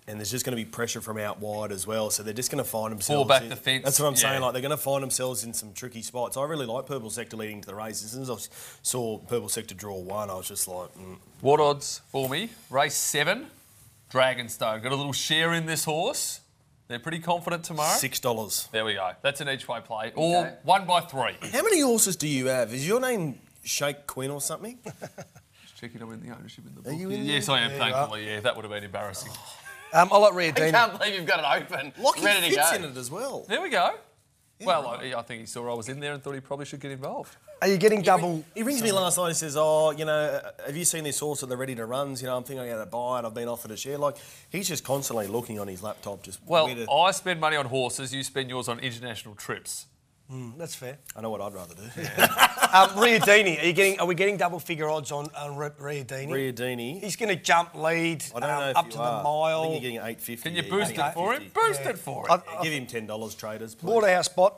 [0.09, 2.11] And there's just going to be pressure from out wide as well.
[2.11, 3.21] So they're just going to find themselves.
[3.21, 4.19] Fall back in- the fence, That's what I'm yeah.
[4.19, 4.43] saying.
[4.43, 6.37] Like they're going to find themselves in some tricky spots.
[6.37, 8.03] I really like Purple Sector leading to the race.
[8.05, 8.35] As soon as I
[8.83, 11.19] saw Purple Sector draw one, I was just like, mm.
[11.41, 12.51] What odds for me?
[12.69, 13.47] Race seven,
[14.11, 14.83] Dragonstone.
[14.83, 16.41] Got a little share in this horse.
[16.93, 17.97] They're pretty confident tomorrow.
[17.97, 18.69] six dollars.
[18.71, 19.13] There we go.
[19.23, 20.13] That's an each way play.
[20.15, 21.37] Or one by three.
[21.51, 22.73] How many horses do you have?
[22.75, 24.79] Is your name Shake Quinn or something?
[24.85, 26.93] Just checking I'm in the ownership in the book.
[26.95, 28.27] you in yes, I am, There you thankfully.
[28.27, 29.33] Yeah, that would have been embarrassing.
[29.95, 32.77] Um, I'll let I can't believe you've got it open, Lockie ready to fits go.
[32.77, 33.47] in it as well.
[33.49, 33.95] There we go.
[34.61, 36.81] well, I, I think he saw I was in there and thought he probably should
[36.81, 37.37] get involved.
[37.63, 38.45] Are you getting double?
[38.57, 39.29] He rings me last night.
[39.29, 41.87] He says, "Oh, you know, uh, have you seen this horse at the ready to
[41.87, 42.21] runs?
[42.21, 43.25] You know, I'm thinking I'm going to buy it.
[43.25, 43.99] I've been offered a share.
[43.99, 44.17] Like
[44.51, 46.25] he's just constantly looking on his laptop.
[46.25, 48.13] Just Well, to- I spend money on horses.
[48.13, 49.87] You spend yours on international trips.
[50.57, 50.97] That's fair.
[51.15, 51.83] I know what I'd rather do.
[52.73, 54.01] Um, Riadini, are you getting?
[54.01, 56.29] Are we getting double figure odds on on Ri- Riadini?
[56.55, 57.01] Riadini.
[57.03, 59.11] He's going to jump lead I don't know um, if up you to are.
[59.13, 59.63] the I mile.
[59.65, 60.49] think you're getting eight fifty.
[60.49, 61.51] Can you boost it for him?
[61.53, 62.41] Boost it for him.
[62.49, 63.75] I- Give him ten dollars, traders.
[63.75, 63.89] Please.
[63.89, 64.55] Waterhouse spot.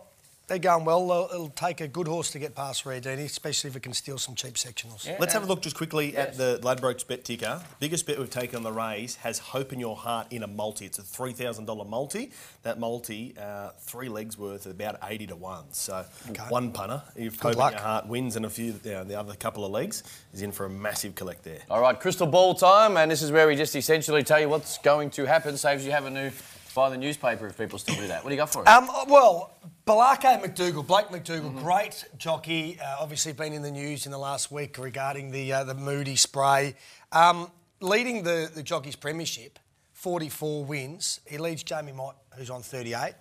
[0.46, 1.02] They're going well.
[1.02, 4.18] It'll, it'll take a good horse to get past Riadini, especially if it can steal
[4.18, 5.08] some cheap sectionals.
[5.18, 7.62] Let's have a look just quickly at the Ladbrokes bet ticker.
[7.80, 10.84] Biggest bet we've taken on the race has Hope in Your Heart in a multi.
[10.84, 12.30] It's a three thousand dollar multi.
[12.62, 15.64] That multi, uh, three legs worth, about eighty to one.
[15.72, 16.04] So
[16.50, 17.72] one punter, if Hope luck.
[17.72, 20.02] in Your Heart wins and a few, you know, the other couple of legs,
[20.34, 21.60] is in for a massive collect there.
[21.70, 24.76] All right, crystal ball time, and this is where we just essentially tell you what's
[24.78, 25.56] going to happen.
[25.56, 26.32] Saves you having to
[26.74, 28.22] buy the newspaper if people still do that.
[28.22, 28.68] What do you got for us?
[28.68, 29.52] Um, well,
[29.86, 32.78] Balake McDougall, Blake McDougall, great jockey.
[32.80, 36.16] Uh, obviously, been in the news in the last week regarding the uh, the Moody
[36.16, 36.74] spray.
[37.12, 39.58] Um, leading the the jockeys premiership,
[39.92, 41.20] 44 wins.
[41.26, 43.12] He leads Jamie Mott, who's on 38.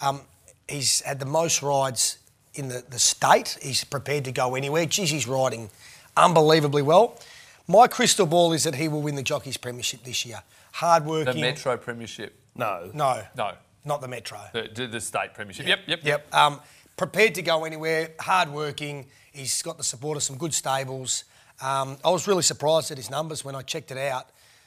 [0.00, 0.20] Um,
[0.68, 2.18] he's had the most rides
[2.54, 3.58] in the, the state.
[3.60, 4.86] He's prepared to go anywhere.
[4.86, 5.68] Geez, he's riding
[6.16, 7.18] unbelievably well.
[7.66, 10.42] My crystal ball is that he will win the jockeys premiership this year.
[10.72, 11.34] Hard The.
[11.34, 12.38] Metro Premiership.
[12.54, 12.90] No.
[12.94, 13.54] No, No.
[13.84, 14.40] Not the Metro.
[14.52, 15.66] The, the, the state premiership.
[15.66, 16.34] Yep, yep, Yep.
[16.34, 16.60] Um,
[16.96, 19.06] prepared to go anywhere, hard working.
[19.32, 21.24] He's got the support of some good stables.
[21.60, 24.26] Um, I was really surprised at his numbers when I checked it out.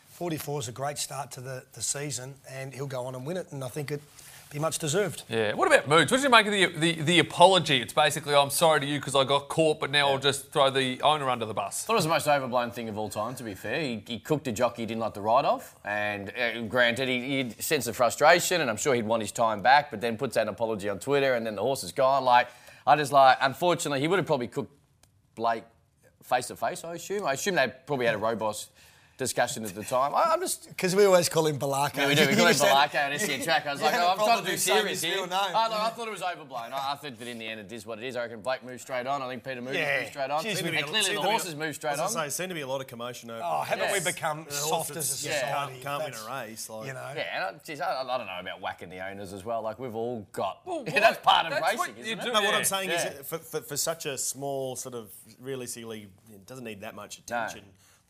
[0.10, 3.38] 44 is a great start to the, the season, and he'll go on and win
[3.38, 4.04] it, and I think it'd
[4.52, 5.24] be much deserved.
[5.30, 5.54] Yeah.
[5.54, 6.12] What about moods?
[6.12, 7.82] What did you make of the, the, the apology?
[7.82, 10.70] It's basically, I'm sorry to you because I got caught, but now I'll just throw
[10.70, 11.86] the owner under the bus.
[11.86, 13.80] thought it was the most overblown thing of all time, to be fair.
[13.80, 17.22] He, he cooked a jockey he didn't like the ride off, and uh, granted, he,
[17.38, 20.36] he'd sense of frustration, and I'm sure he'd want his time back, but then puts
[20.36, 22.26] out an apology on Twitter, and then the horse is gone.
[22.26, 22.50] Like,
[22.86, 24.74] I just like, unfortunately, he would have probably cooked
[25.36, 25.64] Blake
[26.24, 27.26] face to face, I assume.
[27.26, 28.72] I assume they probably had a robust
[29.22, 30.14] discussion at the time.
[30.16, 30.68] I, I'm just.
[30.68, 31.98] Because we always call him Balaka.
[31.98, 32.28] Yeah, we do.
[32.28, 33.66] We call him You said- Balaka at SEN track.
[33.68, 35.14] I was like, Yeah, oh, I'm trying to do serious here.
[35.16, 35.34] real name.
[35.34, 36.74] I, I thought it was overblown.
[36.74, 38.16] I, I think that in the end it is what it is.
[38.16, 39.22] I reckon Blake moved straight on.
[39.22, 40.00] I think Peter Moody Yeah.
[40.00, 40.44] moved straight on.
[40.44, 42.22] Geez, and clearly the to be- horses moved straight I was on.
[42.22, 43.42] gonna say, seemed to be a lot of commotion over.
[43.44, 44.04] Oh, haven't Yes.
[44.06, 45.80] we become soft as a that's- yeah, society?
[45.84, 46.70] can't win a race.
[46.70, 47.12] Like, You know.
[47.16, 49.62] Yeah, and I, geez, I, I don't know about whacking the owners as well.
[49.62, 50.62] Like we've all got.
[50.66, 52.34] Well, Yeah, that's part of that's racing, what isn't you it?
[52.34, 53.08] No, what I'm saying yeah.
[53.20, 55.10] is, for, for, for such a small sort of
[55.40, 57.62] realistically, it doesn't need that much attention.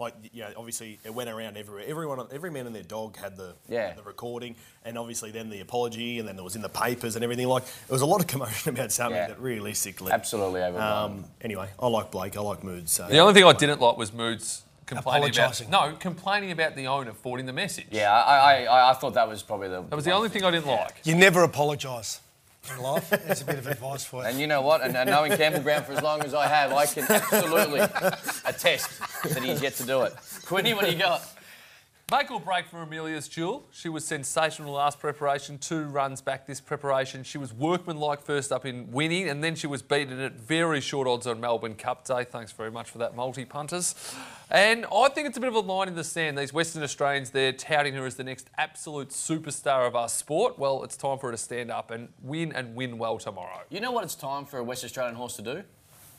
[0.02, 1.84] Like, you know, obviously it went around everywhere.
[1.88, 3.93] Everyone, every man and their dog had the Yeah.
[3.93, 7.24] the recording, and obviously then the apology, and then it was in the papers and
[7.24, 7.47] everything.
[7.47, 9.28] Like, it was a lot of commotion about something Yeah.
[9.28, 11.12] that realistically, Absolutely overblown.
[11.12, 12.36] Um, anyway, I like Blake.
[12.36, 12.89] I like Mood.
[12.89, 15.68] So The only thing I didn't like was Moods complaining Apologising.
[15.68, 17.86] about no complaining about the owner forwarding the message.
[17.91, 19.84] Yeah, I, I, I, I thought that was probably the.
[19.84, 20.95] That was the only thing I didn't like.
[21.04, 22.20] You never apologise
[22.70, 23.09] in life.
[23.09, 24.30] There's a bit of advice for you.
[24.30, 24.82] And you know what?
[24.84, 27.80] And, and knowing Campbell Brown for as long as I have, I can absolutely
[28.45, 30.14] attest that he's yet to do it.
[30.45, 31.22] Quinny, what do you got?
[32.12, 33.66] Make or break for Amelia's Jewel.
[33.72, 37.24] She was sensational last preparation, two runs back this preparation.
[37.24, 41.07] She was workmanlike first up in winning, and then she was beaten at very short
[41.07, 42.26] odds on Melbourne Cup Day.
[42.26, 43.95] Thanks very much for that, multi punters.
[44.49, 46.38] And I think it's a bit of a line in the sand.
[46.38, 50.59] These Western Australians, they're touting her as the next absolute superstar of our sport.
[50.59, 53.62] Well, it's time for her to stand up and win and win well tomorrow.
[53.70, 55.64] You know what it's time for a West Australian horse to do?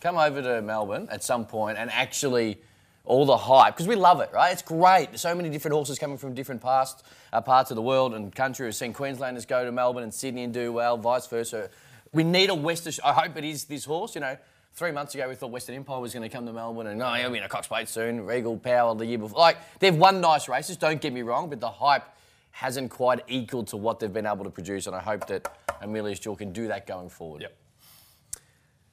[0.00, 2.62] Come over to Melbourne at some point and actually
[3.04, 4.52] all the hype because we love it, right?
[4.52, 5.10] It's great.
[5.10, 8.34] There's so many different horses coming from different past, uh, parts of the world and
[8.34, 8.66] country.
[8.66, 11.68] We've seen Queenslanders go to Melbourne and Sydney and do well, vice versa.
[12.12, 12.86] We need a West.
[12.86, 14.14] Aus- I hope it is this horse.
[14.14, 14.36] You know,
[14.74, 17.12] three months ago we thought Western Empire was going to come to Melbourne and oh,
[17.14, 18.24] he'll be in a Cox Plate soon.
[18.24, 19.38] Regal Power the year before.
[19.38, 20.76] Like they've won nice races.
[20.76, 22.04] Don't get me wrong, but the hype
[22.52, 26.20] hasn't quite equaled to what they've been able to produce, and I hope that Amelia's
[26.20, 27.42] Jewel can do that going forward.
[27.42, 27.56] Yep.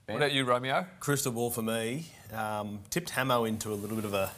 [0.09, 0.87] What about you, Romeo?
[0.99, 2.07] Crystal ball for me.
[2.33, 4.31] Um, tipped Hamo into a little bit of a,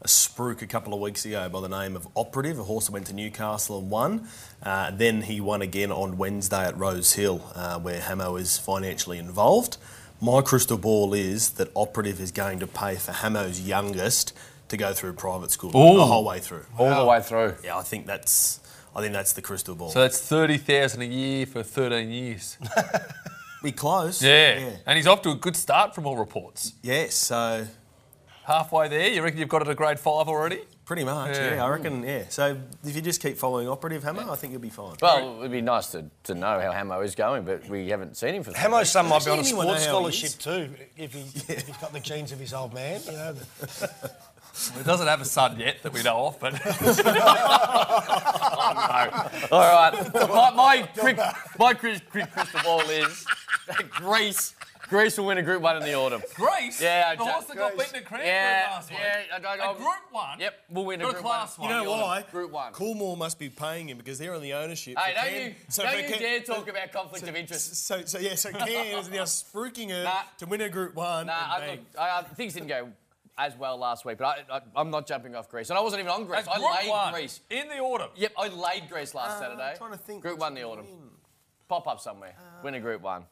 [0.00, 2.92] a spruik a couple of weeks ago by the name of Operative, a horse that
[2.92, 4.26] went to Newcastle and won.
[4.62, 9.76] Uh, then he won again on Wednesday at Rosehill, uh, where Hamo is financially involved.
[10.22, 14.32] My crystal ball is that Operative is going to pay for Hamo's youngest
[14.68, 16.64] to go through private school the whole way through.
[16.78, 17.56] All the way through.
[17.62, 18.60] Yeah, I think that's
[18.96, 19.90] I think that's the crystal ball.
[19.90, 22.56] So that's 30,000 a year for 13 years.
[23.62, 24.22] we close.
[24.22, 24.70] Yeah.
[24.86, 26.72] And he's off to a good start from all reports.
[26.82, 27.14] Yes.
[27.14, 27.66] So
[28.44, 30.62] Halfway there, you reckon you've got it at grade five already?
[30.84, 31.54] Pretty much, Yeah.
[31.54, 31.64] yeah.
[31.64, 31.72] I hmm.
[31.72, 32.24] reckon, yeah.
[32.28, 34.96] So if you just keep following Operative Hammer, I think you'll be fine.
[35.00, 38.34] Well, it'd be nice to, to know how Hamo is going, but we haven't seen
[38.34, 40.74] him for Hamo's son might be on a Actually, sports know how he scholarship too,
[40.96, 41.20] if, he,
[41.52, 43.00] if he's got the genes of his old man.
[43.06, 43.36] You know,
[44.52, 46.54] the- He doesn't have a son yet that we know of, but
[49.50, 49.92] All right.
[50.14, 51.18] My, my, quick,
[51.58, 53.26] my quick, quick crystal ball is
[53.66, 54.54] that Greece.
[54.88, 56.20] Greece will win a Group 1 in the autumn.
[56.34, 58.98] Greece, Yeah, the horse that got beaten at Cranberry Yeah, last week.
[59.00, 59.38] yeah.
[59.48, 60.38] I, I, A Group One?
[60.40, 61.70] Yep, we'll win a Not a Group Class 1.
[61.70, 62.24] You know why?
[62.30, 62.72] Group 1.
[62.74, 64.98] Coolmore must be paying him because they're on the ownership.
[64.98, 67.74] Hey, don't Cam- you, so don't you Cam- dare talk about conflict of interest.
[67.86, 70.22] So, so yeah, so Cam is now spruiking her Nah.
[70.38, 71.26] to win a Group One.
[71.26, 72.88] Nah, I, look, I, I, things didn't go
[73.38, 75.70] as well last week, but I, I, I'm not jumping off Greece.
[75.70, 76.44] And I wasn't even on Greece.
[76.44, 77.40] That's I Group laid One Greece.
[77.50, 78.10] in the autumn.
[78.16, 79.74] Yep, I laid Greece last Uh, Saturday.
[79.78, 80.86] trying to think Group 1 in the autumn.
[81.68, 82.34] Pop up somewhere.
[82.62, 83.24] win a Group 1.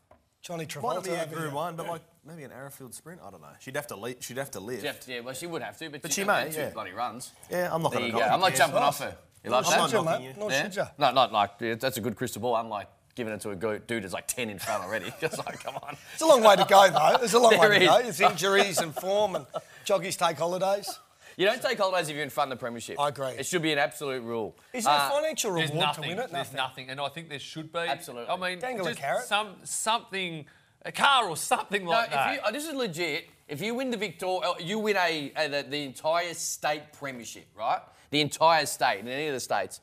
[0.43, 1.53] Johnny Might be a Group.
[1.53, 3.21] One, but like maybe an Arrowfield sprint.
[3.23, 3.49] I don't know.
[3.59, 4.17] She'd have to live.
[4.21, 4.81] She'd have to live.
[4.83, 6.71] Jeff, yeah, well, she would have to, but, But she she may, get two yeah.
[6.71, 7.33] bloody runs.
[7.51, 8.19] Yeah, I'm not going to.
[8.19, 8.23] go.
[8.23, 9.15] I'm not jumping off her.
[9.45, 9.81] You like Nor that?
[9.91, 10.37] should you, knocking mate.
[10.39, 10.63] Nor Yeah?
[10.63, 10.85] should you.
[10.97, 12.57] No, not like yeah, that's a good crystal ball.
[12.57, 15.13] I'm like giving it to a dude who's like 10 in front already.
[15.21, 15.97] Just like, come on.
[16.15, 17.17] It's a long way to go, though.
[17.19, 17.97] There's a long There way to go.
[17.99, 19.47] It's injuries and form, and
[19.85, 20.99] jockeys take holidays.
[21.37, 22.99] You don't take holidays if you're in front of the premiership.
[23.01, 23.29] I agree.
[23.31, 24.57] It should be an absolute rule.
[24.73, 26.03] Is there Uh, a financial There's reward nothing.
[26.05, 26.31] to win it?
[26.33, 27.79] There's nothing, and I think there should be.
[27.79, 28.29] Absolutely.
[28.29, 29.25] I mean, Dangle a carrot.
[29.27, 30.45] some something,
[30.85, 32.35] a car or something No, like if that.
[32.35, 33.29] you, uh, this is legit.
[33.49, 37.81] If you win the Victoria, you win a, a the, the entire state premiership, right?
[38.11, 39.81] The entire state in any of the states,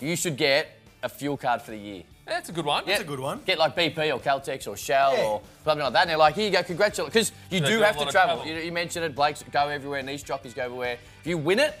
[0.00, 2.02] you should get a fuel card for the year.
[2.26, 2.84] That's a good one.
[2.86, 2.98] Yeah.
[3.00, 3.40] a good one.
[3.46, 5.24] Get like BP or Caltex or Shell Yeah.
[5.24, 6.00] or something like that.
[6.02, 7.12] And they're like, here you go, congratulations.
[7.14, 8.36] Because you They do do a have lot to of travel.
[8.38, 8.52] travel.
[8.52, 10.98] You, you mentioned it, Blake's go everywhere, and these jockeys go everywhere.
[11.20, 11.74] If you win it,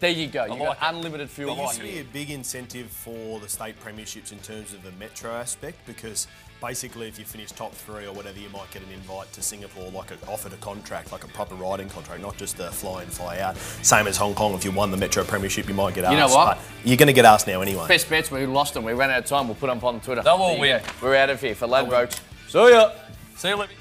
[0.00, 0.44] there you go.
[0.44, 0.96] You like got it.
[0.96, 1.56] unlimited fuel.
[1.56, 2.02] There for used a to be year.
[2.02, 6.28] a big incentive for the state premierships in terms of the metro aspect because
[6.60, 9.90] basically if you finish top three or whatever you might get an invite to Singapore
[9.92, 13.08] like a, offered a contract like a proper riding contract not just a fly in
[13.08, 16.04] fly out same as Hong Kong if you won the metro premiership you might get
[16.04, 16.56] asked You know what?
[16.56, 18.84] but you're going to get asked now anyway Best bets, we lost them.
[18.84, 19.46] We ran out of time.
[19.46, 20.22] We'll put them on Twitter.
[20.22, 20.82] They'll all win.
[21.02, 22.20] We're out of here for Ladbrokes.
[22.48, 22.90] See ya.
[23.36, 23.77] See you, Libby.